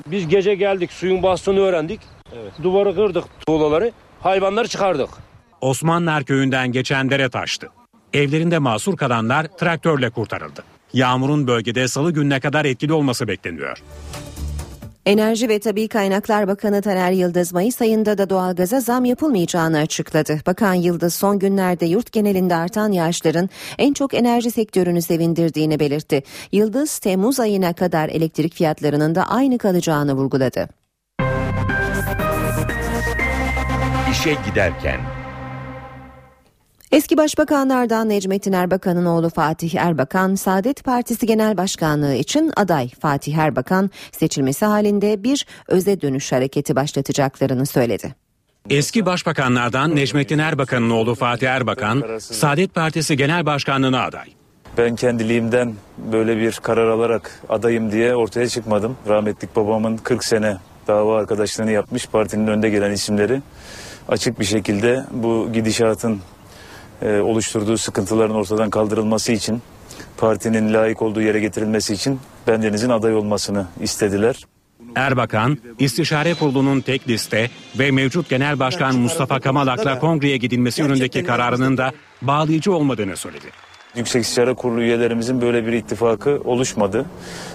[0.07, 1.99] Biz gece geldik suyun bastığını öğrendik.
[2.63, 3.91] Duvarı kırdık tuğlaları
[4.21, 5.09] hayvanları çıkardık.
[5.61, 7.69] Osmanlar köyünden geçen dere taştı.
[8.13, 10.63] Evlerinde mahsur kalanlar traktörle kurtarıldı.
[10.95, 13.77] Yağmurun bölgede salı gününe kadar etkili olması bekleniyor.
[15.05, 20.39] Enerji ve Tabi Kaynaklar Bakanı Taner Yıldız Mayıs ayında da doğalgaza zam yapılmayacağını açıkladı.
[20.47, 26.23] Bakan Yıldız son günlerde yurt genelinde artan yağışların en çok enerji sektörünü sevindirdiğini belirtti.
[26.51, 30.69] Yıldız Temmuz ayına kadar elektrik fiyatlarının da aynı kalacağını vurguladı.
[34.11, 34.99] İşe giderken
[36.95, 43.91] Eski başbakanlardan Necmettin Erbakan'ın oğlu Fatih Erbakan, Saadet Partisi Genel Başkanlığı için aday Fatih Erbakan
[44.11, 48.15] seçilmesi halinde bir öze dönüş hareketi başlatacaklarını söyledi.
[48.69, 54.27] Eski başbakanlardan Necmettin Erbakan'ın oğlu Fatih Erbakan, Saadet Partisi Genel Başkanlığı'na aday.
[54.77, 58.97] Ben kendiliğimden böyle bir karar alarak adayım diye ortaya çıkmadım.
[59.07, 63.41] Rahmetlik babamın 40 sene dava arkadaşlığını yapmış partinin önde gelen isimleri
[64.07, 66.21] açık bir şekilde bu gidişatın
[67.01, 69.61] e, oluşturduğu sıkıntıların ortadan kaldırılması için
[70.17, 74.45] partinin layık olduğu yere getirilmesi için bendenizin aday olmasını istediler.
[74.95, 81.77] Erbakan, istişare kurulunun tek liste ve mevcut Genel Başkan Mustafa Kamalak'la kongreye gidilmesi yönündeki kararının
[81.77, 81.91] da
[82.21, 83.45] bağlayıcı olmadığını söyledi.
[83.95, 87.05] Yüksek İstişare Kurulu üyelerimizin böyle bir ittifakı oluşmadı.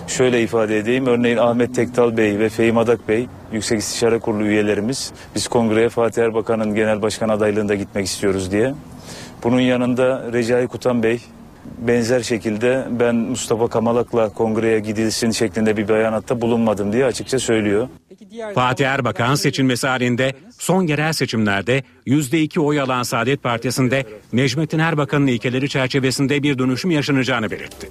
[0.06, 1.06] Şöyle ifade edeyim.
[1.06, 6.22] Örneğin Ahmet Tektal Bey ve Fehim Adak Bey Yüksek İstişare Kurulu üyelerimiz biz kongreye Fatih
[6.22, 8.74] Erbakan'ın genel başkan adaylığında gitmek istiyoruz diye.
[9.42, 11.20] Bunun yanında Recai Kutan Bey
[11.78, 17.88] benzer şekilde ben Mustafa Kamalak'la kongreye gidilsin şeklinde bir beyanatta bulunmadım diye açıkça söylüyor.
[18.54, 25.68] Fatih Erbakan seçilmesi halinde son yerel seçimlerde %2 oy alan Saadet Partisi'nde Necmettin Erbakan'ın ilkeleri
[25.68, 27.90] çerçevesinde bir dönüşüm yaşanacağını belirtti.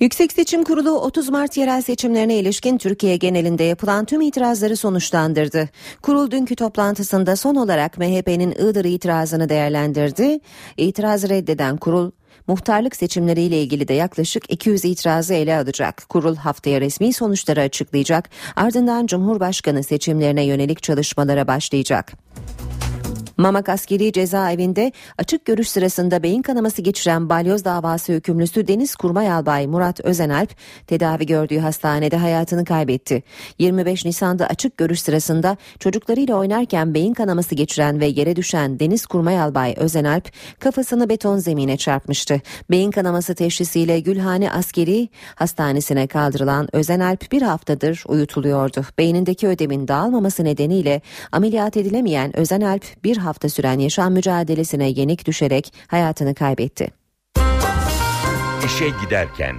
[0.00, 5.68] Yüksek Seçim Kurulu 30 Mart yerel seçimlerine ilişkin Türkiye genelinde yapılan tüm itirazları sonuçlandırdı.
[6.02, 10.40] Kurul dünkü toplantısında son olarak MHP'nin Iğdır itirazını değerlendirdi.
[10.76, 12.10] İtirazı reddeden kurul
[12.46, 16.08] muhtarlık seçimleriyle ilgili de yaklaşık 200 itirazı ele alacak.
[16.08, 18.30] Kurul haftaya resmi sonuçları açıklayacak.
[18.56, 22.12] Ardından Cumhurbaşkanı seçimlerine yönelik çalışmalara başlayacak.
[23.38, 29.66] Mamak Askeri Cezaevinde açık görüş sırasında beyin kanaması geçiren balyoz davası hükümlüsü Deniz Kurmay Albay
[29.66, 33.22] Murat Özenalp tedavi gördüğü hastanede hayatını kaybetti.
[33.58, 39.40] 25 Nisan'da açık görüş sırasında çocuklarıyla oynarken beyin kanaması geçiren ve yere düşen Deniz Kurmay
[39.40, 42.40] Albay Özenalp kafasını beton zemine çarpmıştı.
[42.70, 48.84] Beyin kanaması teşhisiyle Gülhane Askeri Hastanesi'ne kaldırılan Özenalp bir haftadır uyutuluyordu.
[48.98, 51.00] Beynindeki ödemin dağılmaması nedeniyle
[51.32, 56.88] ameliyat edilemeyen Özenalp bir hafta süren yaşam mücadelesine yenik düşerek hayatını kaybetti.
[58.66, 59.56] İşe giderken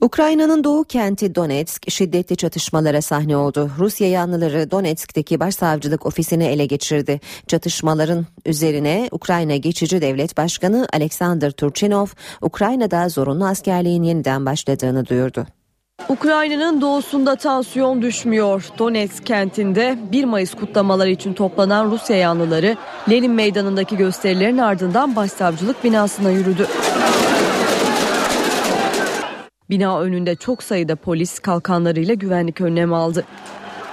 [0.00, 3.70] Ukrayna'nın doğu kenti Donetsk şiddetli çatışmalara sahne oldu.
[3.78, 7.20] Rusya yanlıları Donetsk'teki başsavcılık ofisini ele geçirdi.
[7.46, 12.06] Çatışmaların üzerine Ukrayna Geçici Devlet Başkanı Alexander Turchinov,
[12.42, 15.46] Ukrayna'da zorunlu askerliğin yeniden başladığını duyurdu.
[16.08, 18.68] Ukrayna'nın doğusunda tansiyon düşmüyor.
[18.78, 22.76] Donetsk kentinde 1 Mayıs kutlamaları için toplanan Rusya yanlıları
[23.10, 26.66] Lenin Meydanı'ndaki gösterilerin ardından başsavcılık binasına yürüdü.
[29.70, 33.24] Bina önünde çok sayıda polis kalkanlarıyla güvenlik önlemi aldı.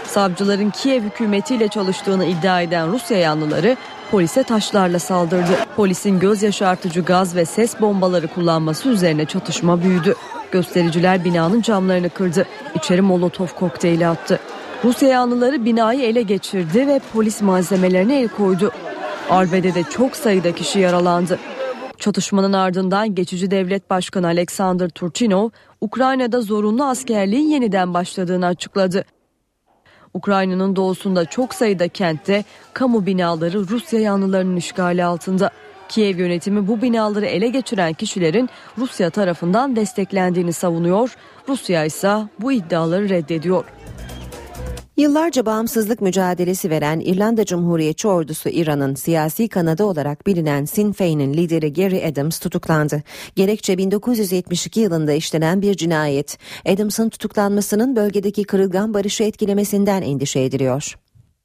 [0.04, 3.78] Savcıların Kiev hükümetiyle çalıştığını iddia eden Rusya yanlıları
[4.12, 5.52] polise taşlarla saldırdı.
[5.76, 10.16] Polisin göz yaşartıcı gaz ve ses bombaları kullanması üzerine çatışma büyüdü.
[10.52, 12.46] Göstericiler binanın camlarını kırdı.
[12.76, 14.40] İçeri molotof kokteyli attı.
[14.84, 18.72] Rusya yanlıları binayı ele geçirdi ve polis malzemelerine el koydu.
[19.30, 21.40] Arbedede çok sayıda kişi yaralandı.
[21.98, 25.50] Çatışmanın ardından geçici devlet başkanı Alexander Turchinov,
[25.82, 29.06] Ukrayna'da zorunlu askerliğin yeniden başladığını açıkladı.
[30.14, 32.44] Ukrayna'nın doğusunda çok sayıda kentte
[32.74, 35.52] kamu binaları Rusya yanlılarının işgali altında.
[35.90, 41.16] Kiev yönetimi bu binaları ele geçiren kişilerin Rusya tarafından desteklendiğini savunuyor.
[41.48, 43.66] Rusya ise bu iddiaları reddediyor.
[45.02, 51.74] Yıllarca bağımsızlık mücadelesi veren İrlanda Cumhuriyetçi Ordusu İran'ın siyasi kanadı olarak bilinen Sinn Féin'in lideri
[51.74, 53.04] Gary Adams tutuklandı.
[53.36, 56.38] Gerekçe 1972 yılında işlenen bir cinayet.
[56.66, 60.96] Adams'ın tutuklanmasının bölgedeki kırılgan barışı etkilemesinden endişe ediliyor.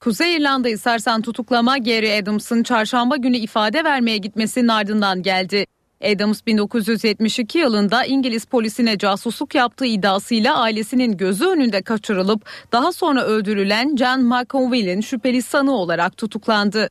[0.00, 5.66] Kuzey İrlanda'yı sarsan tutuklama Gary Adams'ın çarşamba günü ifade vermeye gitmesinin ardından geldi.
[6.04, 13.96] Adams 1972 yılında İngiliz polisine casusluk yaptığı iddiasıyla ailesinin gözü önünde kaçırılıp daha sonra öldürülen
[13.96, 16.88] John McConville'in şüpheli sanığı olarak tutuklandı.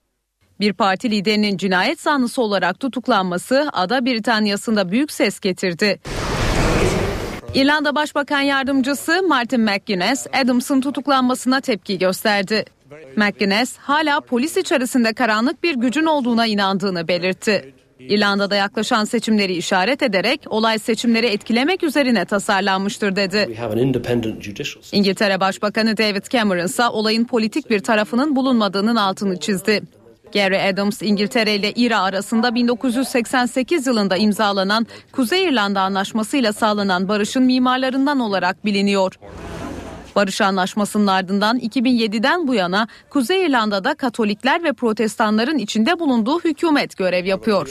[0.60, 6.00] Bir parti liderinin cinayet zanlısı olarak tutuklanması Ada Britanyası'nda büyük ses getirdi.
[7.54, 12.66] İrlanda Başbakan Yardımcısı Martin McGuinness, Adams'ın tutuklanmasına tepki gösterdi.
[13.16, 17.74] McGuinness hala polis içerisinde karanlık bir gücün olduğuna inandığını belirtti.
[18.00, 23.48] İrlanda'da yaklaşan seçimleri işaret ederek olay seçimleri etkilemek üzerine tasarlanmıştır dedi.
[24.92, 29.82] İngiltere Başbakanı David Cameron ise olayın politik bir tarafının bulunmadığının altını çizdi.
[30.34, 37.44] Gary Adams İngiltere ile İRA arasında 1988 yılında imzalanan Kuzey İrlanda Anlaşması ile sağlanan barışın
[37.44, 39.20] mimarlarından olarak biliniyor.
[40.16, 47.26] Barış Anlaşması'nın ardından 2007'den bu yana Kuzey İrlanda'da Katolikler ve Protestanların içinde bulunduğu hükümet görev
[47.26, 47.70] yapıyor.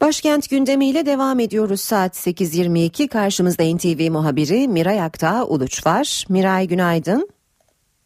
[0.00, 6.24] Başkent gündemiyle devam ediyoruz saat 8.22 karşımızda NTV muhabiri Miray Aktağ Uluç var.
[6.28, 7.28] Miray günaydın.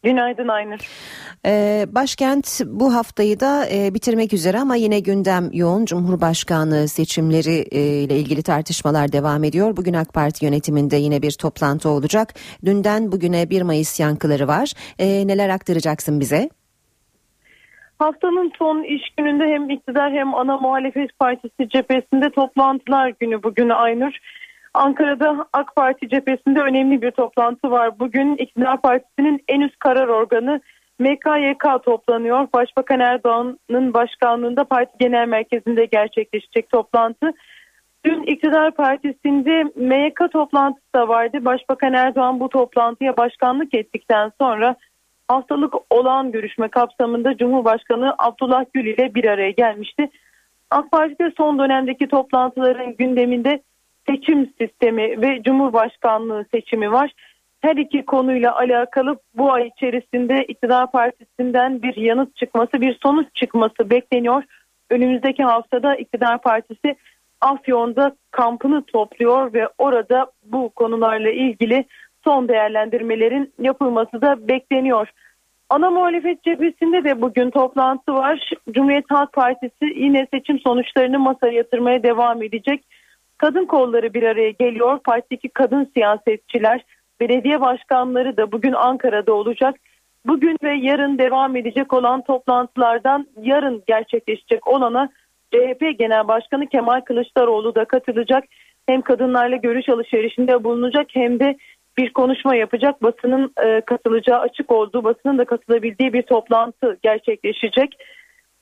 [0.06, 0.78] Günaydın Aynur.
[1.46, 5.84] Ee, başkent bu haftayı da e, bitirmek üzere ama yine gündem yoğun.
[5.84, 9.76] Cumhurbaşkanlığı seçimleri e, ile ilgili tartışmalar devam ediyor.
[9.76, 12.34] Bugün AK Parti yönetiminde yine bir toplantı olacak.
[12.64, 14.72] Dünden bugüne 1 Mayıs yankıları var.
[14.98, 16.48] E, neler aktaracaksın bize?
[17.98, 24.12] Haftanın son iş gününde hem iktidar hem ana muhalefet partisi cephesinde toplantılar günü bugün Aynur.
[24.76, 27.98] Ankara'da AK Parti cephesinde önemli bir toplantı var.
[27.98, 30.60] Bugün iktidar partisinin en üst karar organı
[30.98, 32.48] MKYK toplanıyor.
[32.52, 37.32] Başbakan Erdoğan'ın başkanlığında parti genel merkezinde gerçekleşecek toplantı.
[38.04, 41.44] Dün iktidar partisinde MYK toplantısı da vardı.
[41.44, 44.76] Başbakan Erdoğan bu toplantıya başkanlık ettikten sonra
[45.28, 50.10] haftalık olağan görüşme kapsamında Cumhurbaşkanı Abdullah Gül ile bir araya gelmişti.
[50.70, 53.62] AK Parti'de son dönemdeki toplantıların gündeminde
[54.08, 57.12] seçim sistemi ve Cumhurbaşkanlığı seçimi var.
[57.60, 63.90] Her iki konuyla alakalı bu ay içerisinde iktidar partisinden bir yanıt çıkması, bir sonuç çıkması
[63.90, 64.42] bekleniyor.
[64.90, 66.96] Önümüzdeki haftada iktidar partisi
[67.40, 71.84] Afyon'da kampını topluyor ve orada bu konularla ilgili
[72.24, 75.08] son değerlendirmelerin yapılması da bekleniyor.
[75.70, 78.50] Ana muhalefet cephesinde de bugün toplantı var.
[78.70, 82.84] Cumhuriyet Halk Partisi yine seçim sonuçlarını masaya yatırmaya devam edecek.
[83.38, 84.98] Kadın kolları bir araya geliyor.
[84.98, 86.84] Partideki kadın siyasetçiler,
[87.20, 89.74] belediye başkanları da bugün Ankara'da olacak.
[90.26, 95.08] Bugün ve yarın devam edecek olan toplantılardan yarın gerçekleşecek olana
[95.52, 98.44] CHP Genel Başkanı Kemal Kılıçdaroğlu da katılacak.
[98.86, 101.56] Hem kadınlarla görüş alışverişinde bulunacak hem de
[101.98, 103.02] bir konuşma yapacak.
[103.02, 107.94] Basının e, katılacağı açık olduğu, basının da katılabildiği bir toplantı gerçekleşecek.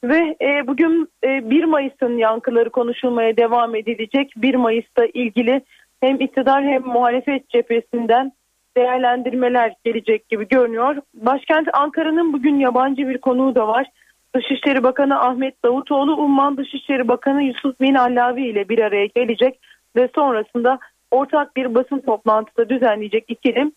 [0.08, 4.32] Ve e, bugün e, 1 Mayıs'ın yankıları konuşulmaya devam edilecek.
[4.36, 5.62] 1 Mayıs'ta ilgili
[6.00, 8.32] hem iktidar hem muhalefet cephesinden
[8.76, 10.96] değerlendirmeler gelecek gibi görünüyor.
[11.14, 13.86] Başkent Ankara'nın bugün yabancı bir konuğu da var.
[14.34, 19.60] Dışişleri Bakanı Ahmet Davutoğlu, Umman Dışişleri Bakanı Yusuf Bin Allavi ile bir araya gelecek
[19.96, 20.78] ve sonrasında
[21.10, 23.72] ortak bir basın toplantısı düzenleyecek ikili.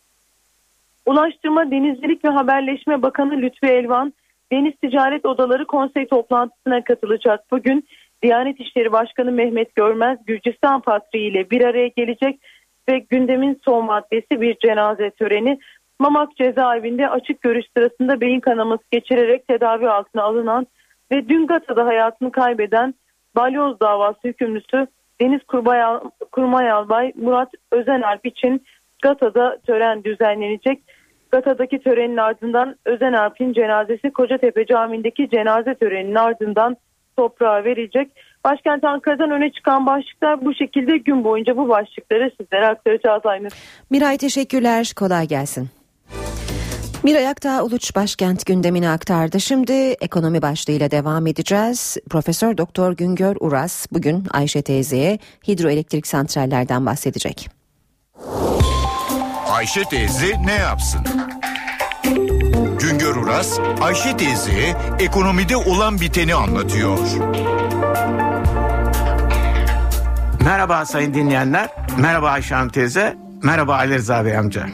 [1.05, 4.13] Ulaştırma, Denizcilik ve Haberleşme Bakanı Lütfi Elvan,
[4.51, 7.51] Deniz Ticaret Odaları Konsey toplantısına katılacak.
[7.51, 7.87] Bugün
[8.23, 12.39] Diyanet İşleri Başkanı Mehmet Görmez, Gürcistan Patri ile bir araya gelecek
[12.89, 15.59] ve gündemin son maddesi bir cenaze töreni.
[15.99, 20.67] Mamak cezaevinde açık görüş sırasında beyin kanaması geçirerek tedavi altına alınan
[21.11, 22.93] ve dün Gata'da hayatını kaybeden
[23.35, 24.87] balyoz davası hükümlüsü
[25.21, 25.81] Deniz Kurbay,
[26.31, 28.65] Kurmay Albay Murat Özenalp için
[29.03, 30.83] Gata'da tören düzenlenecek.
[31.31, 36.77] Gata'daki törenin ardından Özenalp'in cenazesi Kocatepe Camii'ndeki cenaze töreninin ardından
[37.17, 38.11] toprağa verilecek.
[38.43, 43.47] Başkent Ankara'dan öne çıkan başlıklar bu şekilde gün boyunca bu başlıkları sizlere aktaracağız aynı.
[43.89, 45.69] Miray teşekkürler kolay gelsin.
[47.03, 49.39] Miray Aktağ Uluç başkent gündemini aktardı.
[49.39, 49.71] Şimdi
[50.01, 51.97] ekonomi başlığıyla devam edeceğiz.
[52.09, 57.56] Profesör Doktor Güngör Uras bugün Ayşe teyzeye hidroelektrik santrallerden bahsedecek.
[59.57, 61.01] Ayşe teyze ne yapsın?
[62.79, 66.99] Güngör Uras, Ayşe teyzeye ekonomide olan biteni anlatıyor.
[70.43, 74.67] Merhaba sayın dinleyenler, merhaba Ayşe Hanım teyze, merhaba Ali Rıza Bey amca.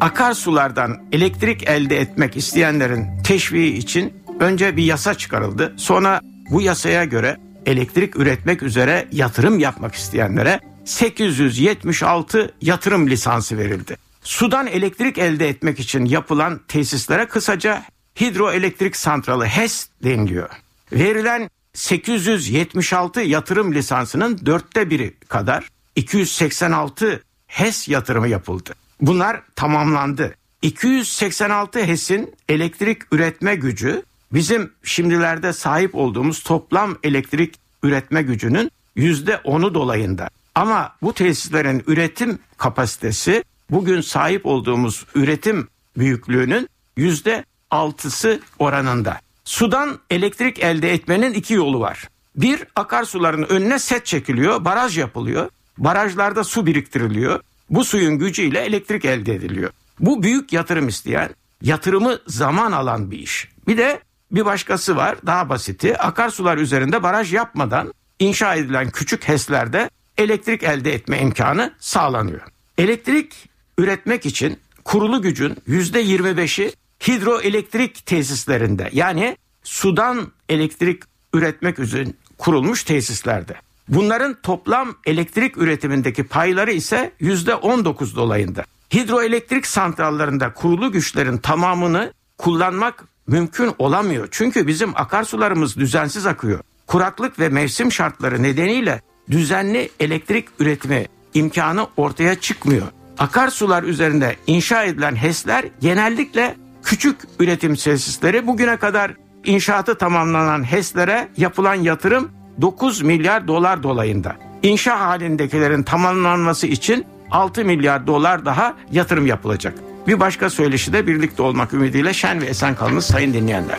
[0.00, 5.74] Akarsulardan elektrik elde etmek isteyenlerin teşviği için önce bir yasa çıkarıldı.
[5.76, 6.20] Sonra
[6.50, 10.60] bu yasaya göre elektrik üretmek üzere yatırım yapmak isteyenlere
[10.90, 13.96] 876 yatırım lisansı verildi.
[14.22, 17.84] Sudan elektrik elde etmek için yapılan tesislere kısaca
[18.20, 20.50] hidroelektrik santralı HES deniliyor.
[20.92, 28.74] Verilen 876 yatırım lisansının dörtte biri kadar 286 HES yatırımı yapıldı.
[29.00, 30.34] Bunlar tamamlandı.
[30.62, 39.74] 286 HES'in elektrik üretme gücü bizim şimdilerde sahip olduğumuz toplam elektrik üretme gücünün yüzde onu
[39.74, 40.28] dolayında.
[40.54, 49.20] Ama bu tesislerin üretim kapasitesi bugün sahip olduğumuz üretim büyüklüğünün yüzde altısı oranında.
[49.44, 52.08] Sudan elektrik elde etmenin iki yolu var.
[52.36, 55.50] Bir akarsuların önüne set çekiliyor, baraj yapılıyor.
[55.78, 57.40] Barajlarda su biriktiriliyor.
[57.70, 59.70] Bu suyun gücüyle elektrik elde ediliyor.
[60.00, 61.30] Bu büyük yatırım isteyen,
[61.62, 63.48] yatırımı zaman alan bir iş.
[63.66, 64.00] Bir de
[64.32, 65.98] bir başkası var, daha basiti.
[65.98, 69.90] Akarsular üzerinde baraj yapmadan inşa edilen küçük HES'lerde
[70.20, 72.40] elektrik elde etme imkanı sağlanıyor.
[72.78, 73.48] Elektrik
[73.78, 76.72] üretmek için kurulu gücün %25'i
[77.08, 81.02] hidroelektrik tesislerinde yani sudan elektrik
[81.34, 82.06] üretmek üzere
[82.38, 83.54] kurulmuş tesislerde.
[83.88, 88.64] Bunların toplam elektrik üretimindeki payları ise %19 dolayında.
[88.94, 94.28] Hidroelektrik santrallarında kurulu güçlerin tamamını kullanmak mümkün olamıyor.
[94.30, 96.60] Çünkü bizim akarsularımız düzensiz akıyor.
[96.86, 102.86] Kuraklık ve mevsim şartları nedeniyle düzenli elektrik üretimi imkanı ortaya çıkmıyor.
[103.18, 108.46] Akarsular üzerinde inşa edilen HES'ler genellikle küçük üretim tesisleri.
[108.46, 109.12] Bugüne kadar
[109.44, 114.36] inşaatı tamamlanan HES'lere yapılan yatırım 9 milyar dolar dolayında.
[114.62, 119.74] İnşa halindekilerin tamamlanması için 6 milyar dolar daha yatırım yapılacak.
[120.06, 123.78] Bir başka söyleşi de birlikte olmak ümidiyle şen ve esen kalınız sayın dinleyenler.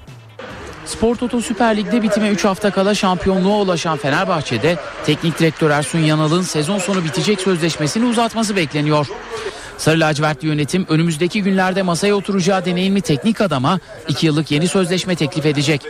[0.85, 6.41] Spor Toto Süper Lig'de bitime 3 hafta kala şampiyonluğa ulaşan Fenerbahçe'de teknik direktör Ersun Yanal'ın
[6.41, 9.07] sezon sonu bitecek sözleşmesini uzatması bekleniyor.
[9.77, 15.45] Sarı lacivertli yönetim önümüzdeki günlerde masaya oturacağı deneyimli teknik adama 2 yıllık yeni sözleşme teklif
[15.45, 15.81] edecek.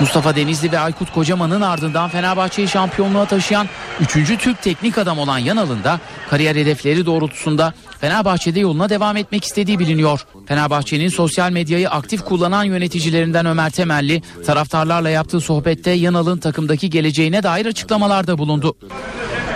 [0.00, 3.66] Mustafa Denizli ve Aykut Kocaman'ın ardından Fenerbahçe'yi şampiyonluğa taşıyan
[4.00, 4.38] 3.
[4.38, 6.00] Türk teknik adam olan Yanal'ın da
[6.30, 10.26] kariyer hedefleri doğrultusunda Fenerbahçe'de yoluna devam etmek istediği biliniyor.
[10.48, 17.66] Fenerbahçe'nin sosyal medyayı aktif kullanan yöneticilerinden Ömer Temelli taraftarlarla yaptığı sohbette Yanal'ın takımdaki geleceğine dair
[17.66, 18.76] açıklamalarda bulundu.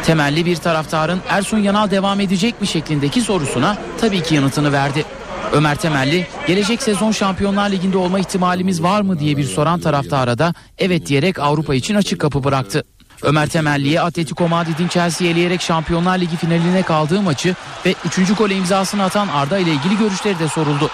[0.05, 5.05] Temelli bir taraftarın Ersun Yanal devam edecek mi şeklindeki sorusuna tabii ki yanıtını verdi.
[5.53, 10.55] Ömer Temelli gelecek sezon Şampiyonlar Ligi'nde olma ihtimalimiz var mı diye bir soran taraftara da
[10.78, 12.84] evet diyerek Avrupa için açık kapı bıraktı.
[13.22, 17.54] Ömer Temelli'ye Atletico Madrid'in Chelsea'yi eleyerek Şampiyonlar Ligi finaline kaldığı maçı
[17.86, 18.36] ve 3.
[18.38, 20.90] gole imzasını atan Arda ile ilgili görüşleri de soruldu.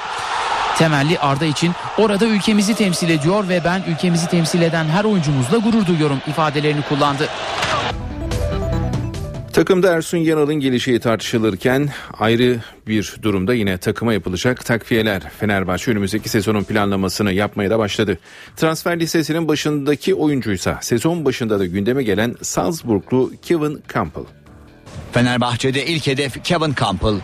[0.78, 5.86] Temelli Arda için orada ülkemizi temsil ediyor ve ben ülkemizi temsil eden her oyuncumuzla gurur
[5.86, 7.28] duyuyorum ifadelerini kullandı.
[9.52, 11.88] Takımda Ersun Yanal'ın geleceği tartışılırken
[12.18, 15.22] ayrı bir durumda yine takıma yapılacak takviyeler.
[15.40, 18.18] Fenerbahçe önümüzdeki sezonun planlamasını yapmaya da başladı.
[18.56, 24.24] Transfer listesinin başındaki oyuncuysa sezon başında da gündeme gelen Salzburglu Kevin Campbell.
[25.12, 27.20] Fenerbahçe'de ilk hedef Kevin Campbell.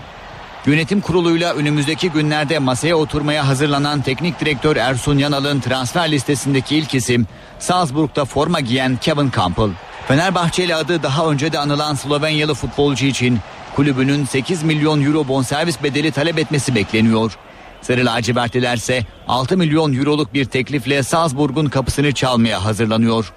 [0.66, 7.26] Yönetim kuruluyla önümüzdeki günlerde masaya oturmaya hazırlanan teknik direktör Ersun Yanal'ın transfer listesindeki ilk isim
[7.58, 9.70] Salzburg'da forma giyen Kevin Campbell.
[10.08, 13.38] Fenerbahçeli adı daha önce de anılan Slovenyalı futbolcu için
[13.76, 17.36] kulübünün 8 milyon euro bonservis bedeli talep etmesi bekleniyor.
[17.82, 23.32] Sarı lacivertliler ise 6 milyon euroluk bir teklifle Salzburg'un kapısını çalmaya hazırlanıyor.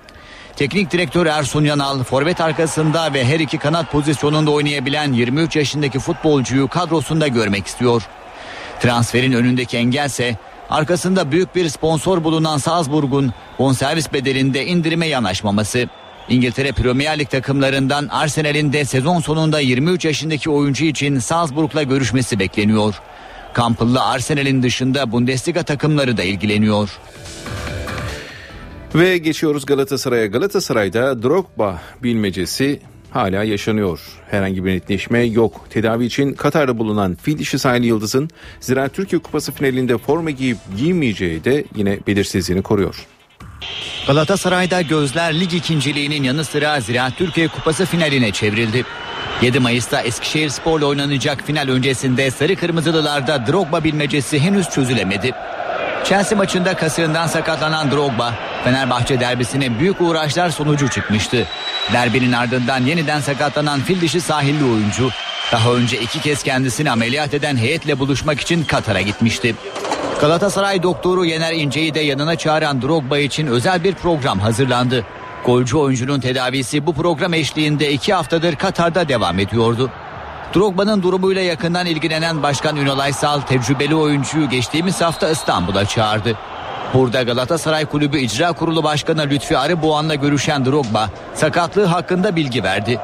[0.55, 6.67] Teknik direktör Ersun Yanal forvet arkasında ve her iki kanat pozisyonunda oynayabilen 23 yaşındaki futbolcuyu
[6.67, 8.07] kadrosunda görmek istiyor.
[8.79, 10.35] Transferin önündeki engelse
[10.69, 15.89] arkasında büyük bir sponsor bulunan Salzburg'un bonservis bedelinde indirime yanaşmaması.
[16.29, 22.95] İngiltere Premier Lig takımlarından Arsenal'in de sezon sonunda 23 yaşındaki oyuncu için Salzburg'la görüşmesi bekleniyor.
[23.57, 26.89] Campbell'la Arsenal'in dışında Bundesliga takımları da ilgileniyor.
[28.95, 30.25] Ve geçiyoruz Galatasaray'a.
[30.25, 32.79] Galatasaray'da Drogba bilmecesi
[33.11, 33.99] hala yaşanıyor.
[34.29, 35.65] Herhangi bir netleşme yok.
[35.69, 41.43] Tedavi için Katar'da bulunan fil dişi sahili yıldızın Zira Türkiye Kupası finalinde forma giyip giymeyeceği
[41.43, 43.07] de yine belirsizliğini koruyor.
[44.07, 48.85] Galatasaray'da gözler lig ikinciliğinin yanı sıra Ziraat Türkiye Kupası finaline çevrildi.
[49.41, 55.33] 7 Mayıs'ta Eskişehir Spor'la oynanacak final öncesinde Sarı Kırmızılılarda Drogba bilmecesi henüz çözülemedi.
[56.03, 58.33] Chelsea maçında kasığından sakatlanan Drogba,
[58.63, 61.47] Fenerbahçe derbisine büyük uğraşlar sonucu çıkmıştı.
[61.93, 65.09] Derbinin ardından yeniden sakatlanan fil dişi sahilli oyuncu
[65.51, 69.55] daha önce iki kez kendisini ameliyat eden heyetle buluşmak için Katar'a gitmişti.
[70.21, 75.05] Galatasaray doktoru Yener İnce'yi de yanına çağıran Drogba için özel bir program hazırlandı.
[75.45, 79.91] Golcü oyuncunun tedavisi bu program eşliğinde iki haftadır Katar'da devam ediyordu.
[80.55, 86.37] Drogba'nın durumuyla yakından ilgilenen Başkan Ünal Aysal tecrübeli oyuncuyu geçtiğimiz hafta İstanbul'a çağırdı.
[86.93, 92.99] Burada Galatasaray Kulübü İcra Kurulu Başkanı Lütfi Arıboğan'la görüşen Drogba sakatlığı hakkında bilgi verdi.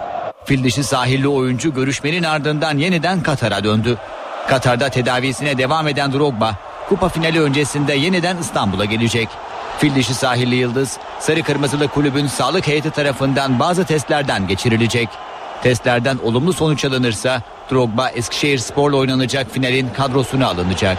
[0.46, 3.98] Fil dişi sahilli oyuncu görüşmenin ardından yeniden Katar'a döndü.
[4.48, 6.56] Katar'da tedavisine devam eden Drogba
[6.90, 9.30] kupa finali öncesinde yeniden İstanbul'a gelecek.
[9.78, 15.10] Fil dişi sahilli yıldız sarı kırmızılı kulübün sağlık heyeti tarafından bazı testlerden geçirilecek.
[15.64, 20.98] Testlerden olumlu sonuç alınırsa Drogba Eskişehir Spor'la oynanacak finalin kadrosuna alınacak.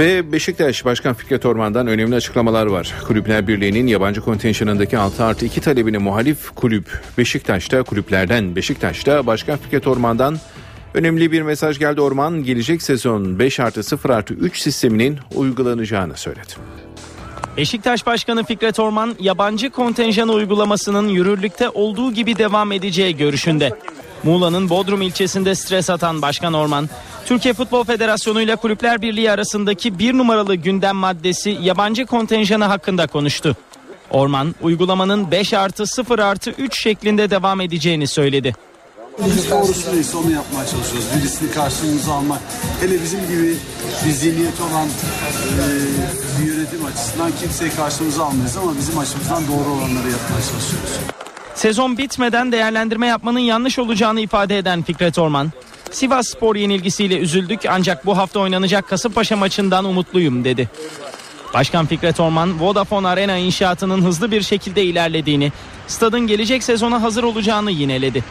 [0.00, 2.94] Ve Beşiktaş Başkan Fikret Orman'dan önemli açıklamalar var.
[3.06, 9.86] Kulüpler Birliği'nin yabancı kontenjanındaki 6 artı 2 talebini muhalif kulüp Beşiktaş'ta kulüplerden Beşiktaş'ta Başkan Fikret
[9.86, 10.38] Orman'dan
[10.94, 12.00] önemli bir mesaj geldi.
[12.00, 16.52] Orman gelecek sezon 5 artı 0 artı 3 sisteminin uygulanacağını söyledi.
[17.56, 23.70] Beşiktaş Başkanı Fikret Orman yabancı kontenjan uygulamasının yürürlükte olduğu gibi devam edeceği görüşünde.
[24.22, 26.88] Muğla'nın Bodrum ilçesinde stres atan Başkan Orman,
[27.26, 33.56] Türkiye Futbol Federasyonu ile Kulüpler Birliği arasındaki bir numaralı gündem maddesi yabancı kontenjanı hakkında konuştu.
[34.10, 38.54] Orman, uygulamanın 5 artı 0 artı 3 şeklinde devam edeceğini söyledi.
[39.26, 41.08] Biz doğrusu neyse onu yapmaya çalışıyoruz.
[41.16, 42.40] Birisini karşılığımıza almak.
[42.80, 43.56] Hele bizim gibi
[44.06, 45.66] bir zihniyeti olan e,
[46.42, 50.90] bir yönetim açısından kimseyi karşılığımıza almayız ama bizim açımızdan doğru olanları yapmaya çalışıyoruz.
[51.54, 55.52] Sezon bitmeden değerlendirme yapmanın yanlış olacağını ifade eden Fikret Orman,
[55.90, 60.68] Sivas Spor yenilgisiyle üzüldük ancak bu hafta oynanacak Kasımpaşa maçından umutluyum dedi.
[61.54, 65.52] Başkan Fikret Orman, Vodafone Arena inşaatının hızlı bir şekilde ilerlediğini,
[65.86, 68.24] stadın gelecek sezona hazır olacağını yineledi.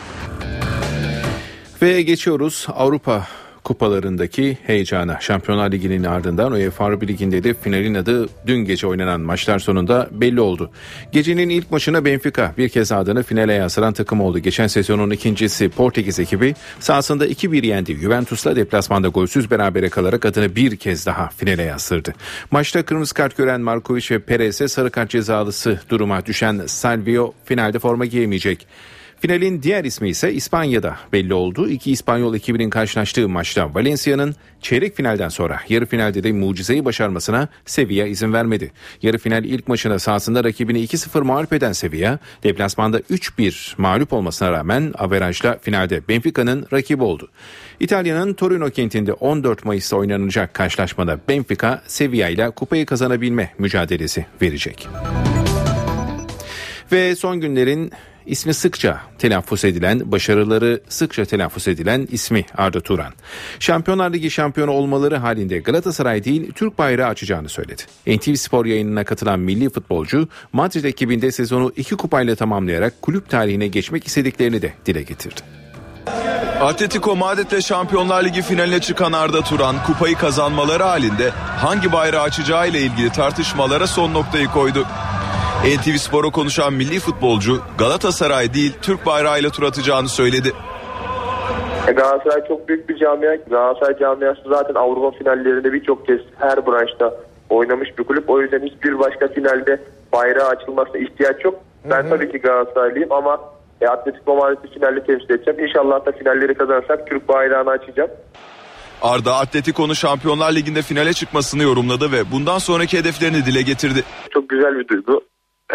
[1.82, 3.28] Ve geçiyoruz Avrupa
[3.64, 5.18] kupalarındaki heyecana.
[5.20, 10.42] Şampiyonlar Ligi'nin ardından UEFA Avrupa Ligi'nde de finalin adı dün gece oynanan maçlar sonunda belli
[10.42, 10.72] oldu.
[11.12, 14.40] Gecenin ilk maçına Benfica bir kez adını finale yansıran takım oldu.
[14.40, 17.96] Geçen sezonun ikincisi Portekiz ekibi sahasında 2-1 yendi.
[17.96, 22.14] Juventus'la deplasmanda golsüz berabere kalarak adını bir kez daha finale yansırdı.
[22.52, 28.06] Maçta kırmızı kart gören Markovic ve Perez'e sarı kart cezalısı duruma düşen Salvio finalde forma
[28.06, 28.68] giyemeyecek.
[29.20, 31.70] Finalin diğer ismi ise İspanya'da belli oldu.
[31.70, 38.08] İki İspanyol ekibinin karşılaştığı maçta Valencia'nın çeyrek finalden sonra yarı finalde de mucizeyi başarmasına Sevilla
[38.08, 38.72] izin vermedi.
[39.02, 44.94] Yarı final ilk maçına sahasında rakibini 2-0 mağlup eden Sevilla, deplasmanda 3-1 mağlup olmasına rağmen
[44.98, 47.30] averajla finalde Benfica'nın rakibi oldu.
[47.80, 54.88] İtalya'nın Torino kentinde 14 Mayıs'ta oynanacak karşılaşmada Benfica, Sevilla ile kupayı kazanabilme mücadelesi verecek.
[56.92, 57.92] Ve son günlerin
[58.30, 63.14] ismi sıkça telaffuz edilen, başarıları sıkça telaffuz edilen ismi Arda Turan.
[63.60, 67.82] Şampiyonlar Ligi şampiyonu olmaları halinde Galatasaray değil Türk bayrağı açacağını söyledi.
[68.08, 74.08] NTV Spor yayınına katılan milli futbolcu Madrid ekibinde sezonu iki kupayla tamamlayarak kulüp tarihine geçmek
[74.08, 75.42] istediklerini de dile getirdi.
[76.62, 82.82] Atletico Madrid'le Şampiyonlar Ligi finaline çıkan Arda Turan kupayı kazanmaları halinde hangi bayrağı açacağı ile
[82.82, 84.88] ilgili tartışmalara son noktayı koydu.
[85.64, 90.54] NTV Spor'a konuşan milli futbolcu Galatasaray değil Türk bayrağıyla tur atacağını söyledi.
[91.88, 93.36] E, Galatasaray çok büyük bir camia.
[93.36, 97.14] Galatasaray camiası zaten Avrupa finallerinde birçok kez her branşta
[97.50, 98.30] oynamış bir kulüp.
[98.30, 99.82] O yüzden hiçbir başka finalde
[100.14, 101.56] bayrağı açılmasına ihtiyaç yok.
[101.86, 103.40] Ben tabii ki Galatasaraylıyım ama
[103.82, 105.60] e, Atletico Madrid'i finalde temsil edeceğim.
[105.60, 108.10] İnşallah da finalleri kazanırsak Türk bayrağını açacağım.
[109.02, 114.04] Arda Atletico'nun Şampiyonlar Ligi'nde finale çıkmasını yorumladı ve bundan sonraki hedeflerini dile getirdi.
[114.34, 115.22] Çok güzel bir duygu.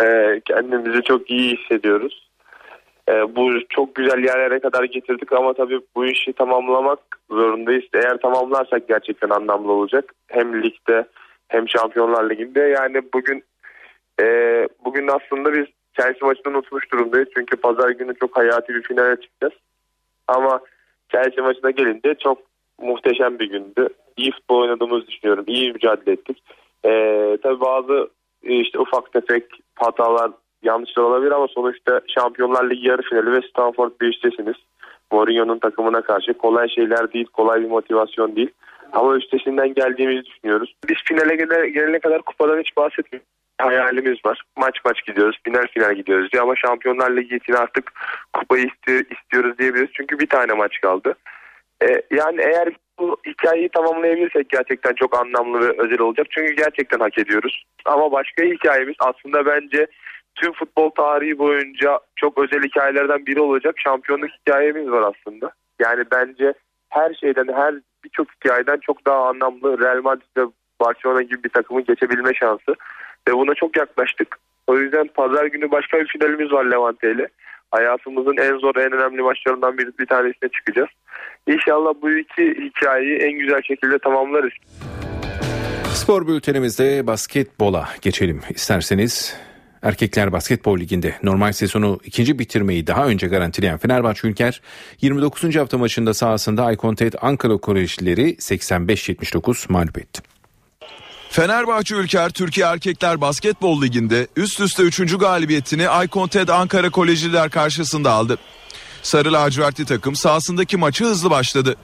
[0.02, 2.30] Ee, kendimizi çok iyi hissediyoruz.
[3.08, 6.98] Ee, bu çok güzel yerlere kadar getirdik ama tabii bu işi tamamlamak
[7.30, 7.84] zorundayız.
[7.94, 10.12] Eğer tamamlarsak gerçekten anlamlı olacak.
[10.28, 11.04] Hem ligde
[11.48, 12.60] hem Şampiyonlar Ligi'nde.
[12.60, 13.44] Yani bugün
[14.20, 14.24] e,
[14.84, 15.66] bugün aslında biz
[15.96, 17.28] Chelsea maçını unutmuş durumdayız.
[17.36, 19.62] Çünkü pazar günü çok hayati bir finale çıkacağız.
[20.28, 20.60] Ama
[21.08, 22.38] Chelsea maçına gelince çok
[22.80, 23.88] muhteşem bir gündü.
[24.16, 25.44] İyi futbol oynadığımızı düşünüyorum.
[25.48, 26.42] İyi mücadele ettik.
[26.84, 28.08] Ee, tabii bazı
[28.42, 30.30] işte ufak tefek hatalar
[30.62, 34.56] yanlışlar olabilir ama sonuçta Şampiyonlar Ligi yarı finali ve Stanford Bridge'desiniz.
[35.12, 38.50] Mourinho'nun takımına karşı kolay şeyler değil, kolay bir motivasyon değil.
[38.92, 40.74] Ama üstesinden geldiğimizi düşünüyoruz.
[40.88, 41.36] Biz finale
[41.70, 43.28] gelene kadar kupadan hiç bahsetmiyoruz.
[43.58, 44.42] Hayalimiz var.
[44.56, 47.92] Maç maç gidiyoruz, final final gidiyoruz diye ama Şampiyonlar Ligi için artık
[48.32, 49.90] kupayı istiyor, istiyoruz diyebiliriz.
[49.94, 51.14] Çünkü bir tane maç kaldı.
[51.82, 56.26] Ee, yani eğer bu hikayeyi tamamlayabilirsek gerçekten çok anlamlı ve özel olacak.
[56.30, 57.64] Çünkü gerçekten hak ediyoruz.
[57.84, 59.86] Ama başka hikayemiz aslında bence
[60.34, 65.50] tüm futbol tarihi boyunca çok özel hikayelerden biri olacak şampiyonluk hikayemiz var aslında.
[65.80, 66.54] Yani bence
[66.90, 67.74] her şeyden her
[68.04, 70.42] birçok hikayeden çok daha anlamlı Real Madrid ve
[70.80, 72.74] Barcelona gibi bir takımın geçebilme şansı.
[73.28, 74.36] Ve buna çok yaklaştık.
[74.66, 77.28] O yüzden pazar günü başka bir finalimiz var Levante ile.
[77.74, 80.88] Hayatımızın en zor en önemli maçlarından bir, bir tanesine çıkacağız.
[81.46, 84.52] İnşallah bu iki hikayeyi en güzel şekilde tamamlarız.
[85.84, 89.40] Spor bültenimizde basketbola geçelim isterseniz.
[89.82, 94.60] Erkekler Basketbol Ligi'nde normal sezonu ikinci bitirmeyi daha önce garantileyen Fenerbahçe Ülker
[95.00, 95.56] 29.
[95.56, 100.33] hafta maçında sahasında Aykontet Ankara Kolejlileri 85-79 mağlup etti.
[101.34, 105.18] Fenerbahçe Ülker Türkiye Erkekler Basketbol Ligi'nde üst üste 3.
[105.18, 108.38] galibiyetini Aykonted Ankara Kolejliler karşısında aldı.
[109.02, 111.76] Sarı lacivertli takım sahasındaki maçı hızlı başladı.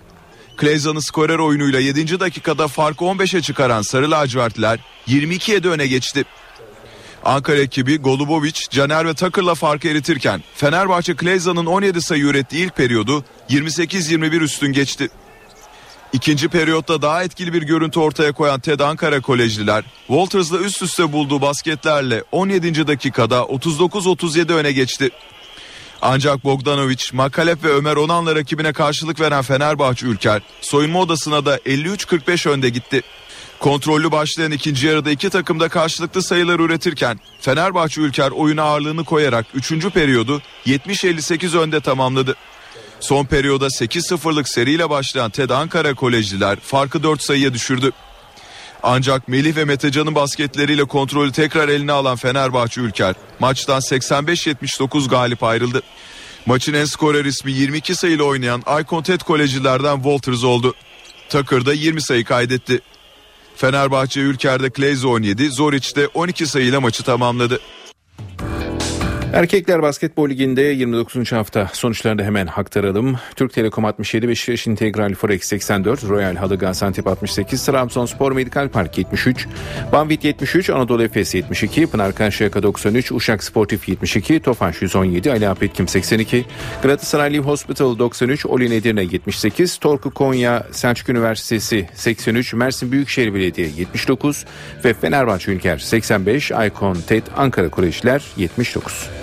[0.57, 2.21] Kleyza'nın skorer oyunuyla 7.
[2.21, 6.25] dakikada farkı 15'e çıkaran Sarı lacivertliler 22'ye de öne geçti.
[7.25, 13.25] Ankara ekibi Golubovic, Caner ve Takır'la farkı eritirken Fenerbahçe Kleyza'nın 17 sayı ürettiği ilk periyodu
[13.49, 15.09] 28-21 üstün geçti.
[16.13, 21.41] İkinci periyotta daha etkili bir görüntü ortaya koyan TED Ankara Kolejliler, Walters'la üst üste bulduğu
[21.41, 22.87] basketlerle 17.
[22.87, 25.11] dakikada 39-37 öne geçti.
[26.03, 32.49] Ancak Bogdanovic, Makalep ve Ömer Onan'la rakibine karşılık veren Fenerbahçe Ülker, soyunma odasına da 53-45
[32.49, 33.03] önde gitti.
[33.61, 39.47] Kontrollü başlayan ikinci yarıda iki takım da karşılıklı sayılar üretirken Fenerbahçe Ülker oyuna ağırlığını koyarak
[39.55, 39.73] 3.
[39.89, 42.37] periyodu 70-58 önde tamamladı.
[43.01, 47.91] Son periyoda 8-0'lık seriyle başlayan TED Ankara Kolejliler farkı 4 sayıya düşürdü.
[48.83, 55.83] Ancak Melih ve Metecan'ın basketleriyle kontrolü tekrar eline alan Fenerbahçe Ülker maçtan 85-79 galip ayrıldı.
[56.47, 60.75] Maçın en skorer ismi 22 sayıyla oynayan Aykon TED Kolejlilerden Walters oldu.
[61.29, 62.81] Tucker da 20 sayı kaydetti.
[63.57, 67.61] Fenerbahçe Ülker'de Kleyz 17, Zoric'de 12 sayıyla maçı tamamladı.
[69.33, 71.33] Erkekler Basketbol Ligi'nde 29.
[71.33, 73.17] hafta sonuçlarını hemen aktaralım.
[73.37, 79.47] Türk Telekom 67, Beşiktaş İntegral Forex 84, Royal Halı Gaziantep 68, Trabzonspor Medikal Park 73,
[79.93, 85.89] Banvit 73, Anadolu Efes 72, Pınar Karşıyaka 93, Uşak Sportif 72, Tofaş 117, Ali Apetkim
[85.89, 86.45] 82,
[86.83, 93.69] Galatasaray Live Hospital 93, Olin Edirne 78, Torku Konya Selçuk Üniversitesi 83, Mersin Büyükşehir Belediye
[93.77, 94.45] 79
[94.85, 99.20] ve Fenerbahçe Ülker 85, Aykon TED Ankara Kolejler 79.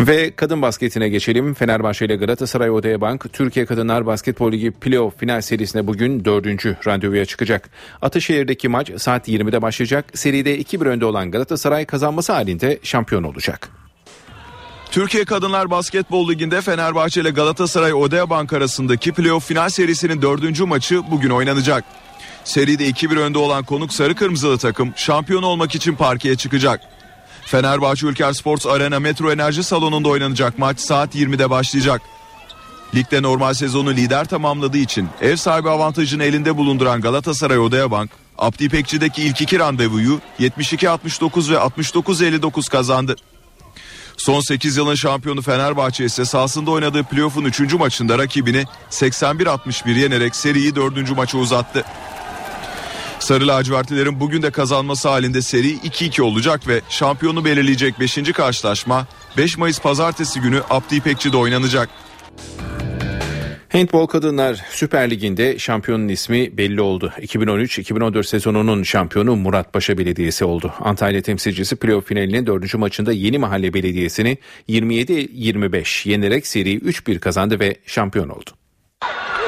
[0.00, 1.54] Ve kadın basketine geçelim.
[1.54, 7.24] Fenerbahçe ile Galatasaray Odaya Bank Türkiye Kadınlar Basketbol Ligi playoff final serisine bugün dördüncü randevuya
[7.24, 7.70] çıkacak.
[8.02, 10.04] Ataşehir'deki maç saat 20'de başlayacak.
[10.14, 13.68] Seride 2-1 önde olan Galatasaray kazanması halinde şampiyon olacak.
[14.90, 21.10] Türkiye Kadınlar Basketbol Ligi'nde Fenerbahçe ile Galatasaray Odea Bank arasındaki playoff final serisinin dördüncü maçı
[21.10, 21.84] bugün oynanacak.
[22.44, 26.80] Seride 2-1 önde olan konuk sarı kırmızılı takım şampiyon olmak için parkeye çıkacak.
[27.50, 32.02] Fenerbahçe Ülker Sports Arena Metro Enerji Salonu'nda oynanacak maç saat 20'de başlayacak.
[32.94, 38.64] Ligde normal sezonu lider tamamladığı için ev sahibi avantajını elinde bulunduran Galatasaray Odaya Bank, Abdi
[38.64, 43.16] İpekçi'deki ilk iki randevuyu 72-69 ve 69-59 kazandı.
[44.16, 47.74] Son 8 yılın şampiyonu Fenerbahçe ise sahasında oynadığı playoff'un 3.
[47.74, 51.16] maçında rakibini 81-61 yenerek seriyi 4.
[51.16, 51.84] maça uzattı.
[53.20, 58.32] Sarı lacivertlilerin bugün de kazanması halinde seri 2-2 olacak ve şampiyonu belirleyecek 5.
[58.32, 59.06] karşılaşma
[59.36, 61.88] 5 Mayıs pazartesi günü Abdi İpekçi'de oynanacak.
[63.72, 67.12] Handball Kadınlar Süper Ligi'nde şampiyonun ismi belli oldu.
[67.18, 70.72] 2013-2014 sezonunun şampiyonu Muratpaşa Belediyesi oldu.
[70.80, 72.74] Antalya temsilcisi playoff finalinin 4.
[72.74, 78.50] maçında Yeni Mahalle Belediyesi'ni 27-25 yenerek seri 3-1 kazandı ve şampiyon oldu.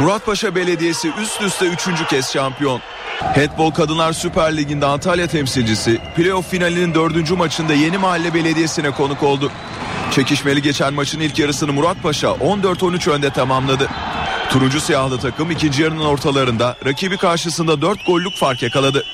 [0.03, 2.09] Muratpaşa Belediyesi üst üste 3.
[2.11, 2.81] kez şampiyon.
[3.21, 7.31] Handball Kadınlar Süper Ligi'nde Antalya temsilcisi playoff finalinin 4.
[7.31, 9.53] maçında Yeni Mahalle Belediyesi'ne konuk oldu.
[10.11, 13.89] Çekişmeli geçen maçın ilk yarısını Muratpaşa 14-13 önde tamamladı.
[14.51, 19.05] Turuncu siyahlı takım ikinci yarının ortalarında rakibi karşısında 4 gollük fark yakaladı.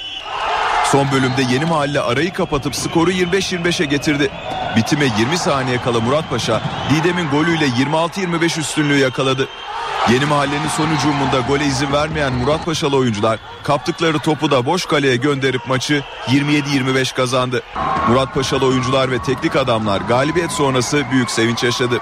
[0.85, 4.31] Son bölümde Yeni Mahalle arayı kapatıp skoru 25-25'e getirdi.
[4.77, 9.49] Bitime 20 saniye kala Muratpaşa Didem'in golüyle 26-25 üstünlüğü yakaladı.
[10.13, 15.17] Yeni mahallenin son hücumunda gole izin vermeyen Murat Paşalı oyuncular kaptıkları topu da boş kaleye
[15.17, 17.63] gönderip maçı 27-25 kazandı.
[18.09, 21.99] Murat Paşalı oyuncular ve teknik adamlar galibiyet sonrası büyük sevinç yaşadı.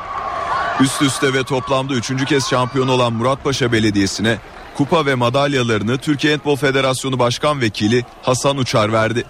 [0.80, 4.38] Üst üste ve toplamda üçüncü kez şampiyon olan Muratpaşa Belediyesi'ne
[4.74, 9.24] kupa ve madalyalarını Türkiye Handball Federasyonu Başkan Vekili Hasan Uçar verdi.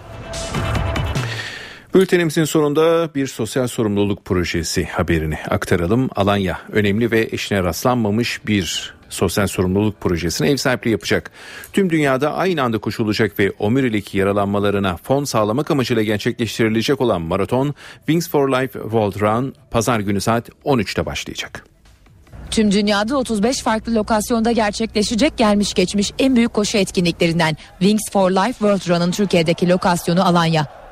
[1.96, 6.10] Bültenimizin sonunda bir sosyal sorumluluk projesi haberini aktaralım.
[6.16, 11.30] Alanya önemli ve eşine rastlanmamış bir Sosyal sorumluluk projesine ev sahipliği yapacak.
[11.72, 18.28] Tüm dünyada aynı anda koşulacak ve omurilik yaralanmalarına fon sağlamak amacıyla gerçekleştirilecek olan maraton Wings
[18.28, 21.64] for Life World Run pazar günü saat 13'te başlayacak.
[22.50, 28.52] Tüm dünyada 35 farklı lokasyonda gerçekleşecek gelmiş geçmiş en büyük koşu etkinliklerinden Wings for Life
[28.52, 30.85] World Run'ın Türkiye'deki lokasyonu Alanya.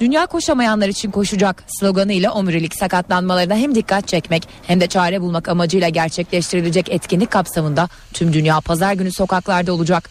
[0.00, 5.88] Dünya koşamayanlar için koşacak sloganıyla omurilik sakatlanmalarına hem dikkat çekmek hem de çare bulmak amacıyla
[5.88, 10.10] gerçekleştirilecek etkinlik kapsamında tüm dünya pazar günü sokaklarda olacak.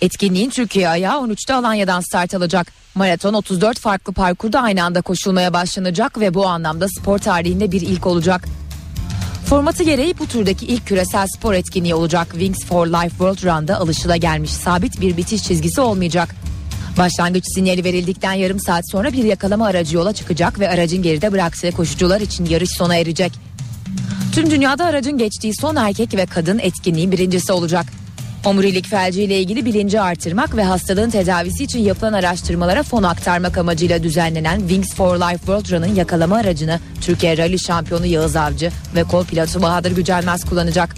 [0.00, 2.72] Etkinliğin Türkiye ayağı 13'te Alanya'dan start alacak.
[2.94, 8.06] Maraton 34 farklı parkurda aynı anda koşulmaya başlanacak ve bu anlamda spor tarihinde bir ilk
[8.06, 8.44] olacak.
[9.46, 12.28] Formatı gereği bu turdaki ilk küresel spor etkinliği olacak.
[12.30, 16.34] Wings for Life World Run'da alışılagelmiş sabit bir bitiş çizgisi olmayacak.
[16.98, 21.72] Başlangıç sinyali verildikten yarım saat sonra bir yakalama aracı yola çıkacak ve aracın geride bıraktığı
[21.72, 23.32] koşucular için yarış sona erecek.
[24.32, 27.86] Tüm dünyada aracın geçtiği son erkek ve kadın etkinliğin birincisi olacak.
[28.44, 34.02] Omurilik felci ile ilgili bilinci artırmak ve hastalığın tedavisi için yapılan araştırmalara fon aktarmak amacıyla
[34.02, 39.24] düzenlenen Wings for Life World Run'ın yakalama aracını Türkiye Rally şampiyonu Yağız Avcı ve kol
[39.24, 40.94] pilotu Bahadır Gücelmez kullanacak.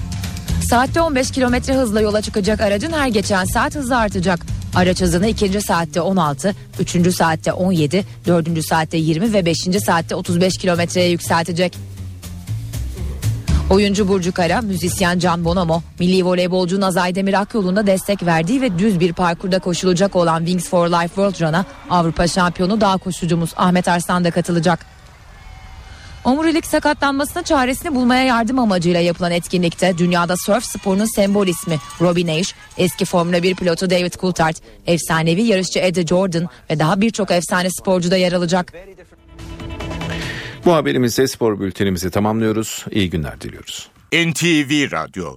[0.71, 4.60] Saatte 15 kilometre hızla yola çıkacak aracın her geçen saat hızı artacak.
[4.75, 10.59] Araç hızını ikinci saatte 16, üçüncü saatte 17, dördüncü saatte 20 ve beşinci saatte 35
[10.59, 11.77] kilometreye yükseltecek.
[13.71, 19.01] Oyuncu Burcu Kara, müzisyen Can Bonomo, milli voleybolcu Nazay Demir Akyol'un destek verdiği ve düz
[19.01, 24.25] bir parkurda koşulacak olan Wings for Life World Run'a Avrupa şampiyonu dağ koşucumuz Ahmet Arslan
[24.25, 25.00] da katılacak.
[26.25, 32.55] Omurilik sakatlanmasına çaresini bulmaya yardım amacıyla yapılan etkinlikte dünyada surf sporunun sembol ismi Robbie Naish,
[32.79, 34.57] eski Formula 1 pilotu David Coulthard,
[34.87, 38.73] efsanevi yarışçı Eddie Jordan ve daha birçok efsane sporcu da yer alacak.
[40.65, 42.85] Bu haberimizle spor bültenimizi tamamlıyoruz.
[42.91, 43.89] İyi günler diliyoruz.
[44.13, 45.37] NTV Radyo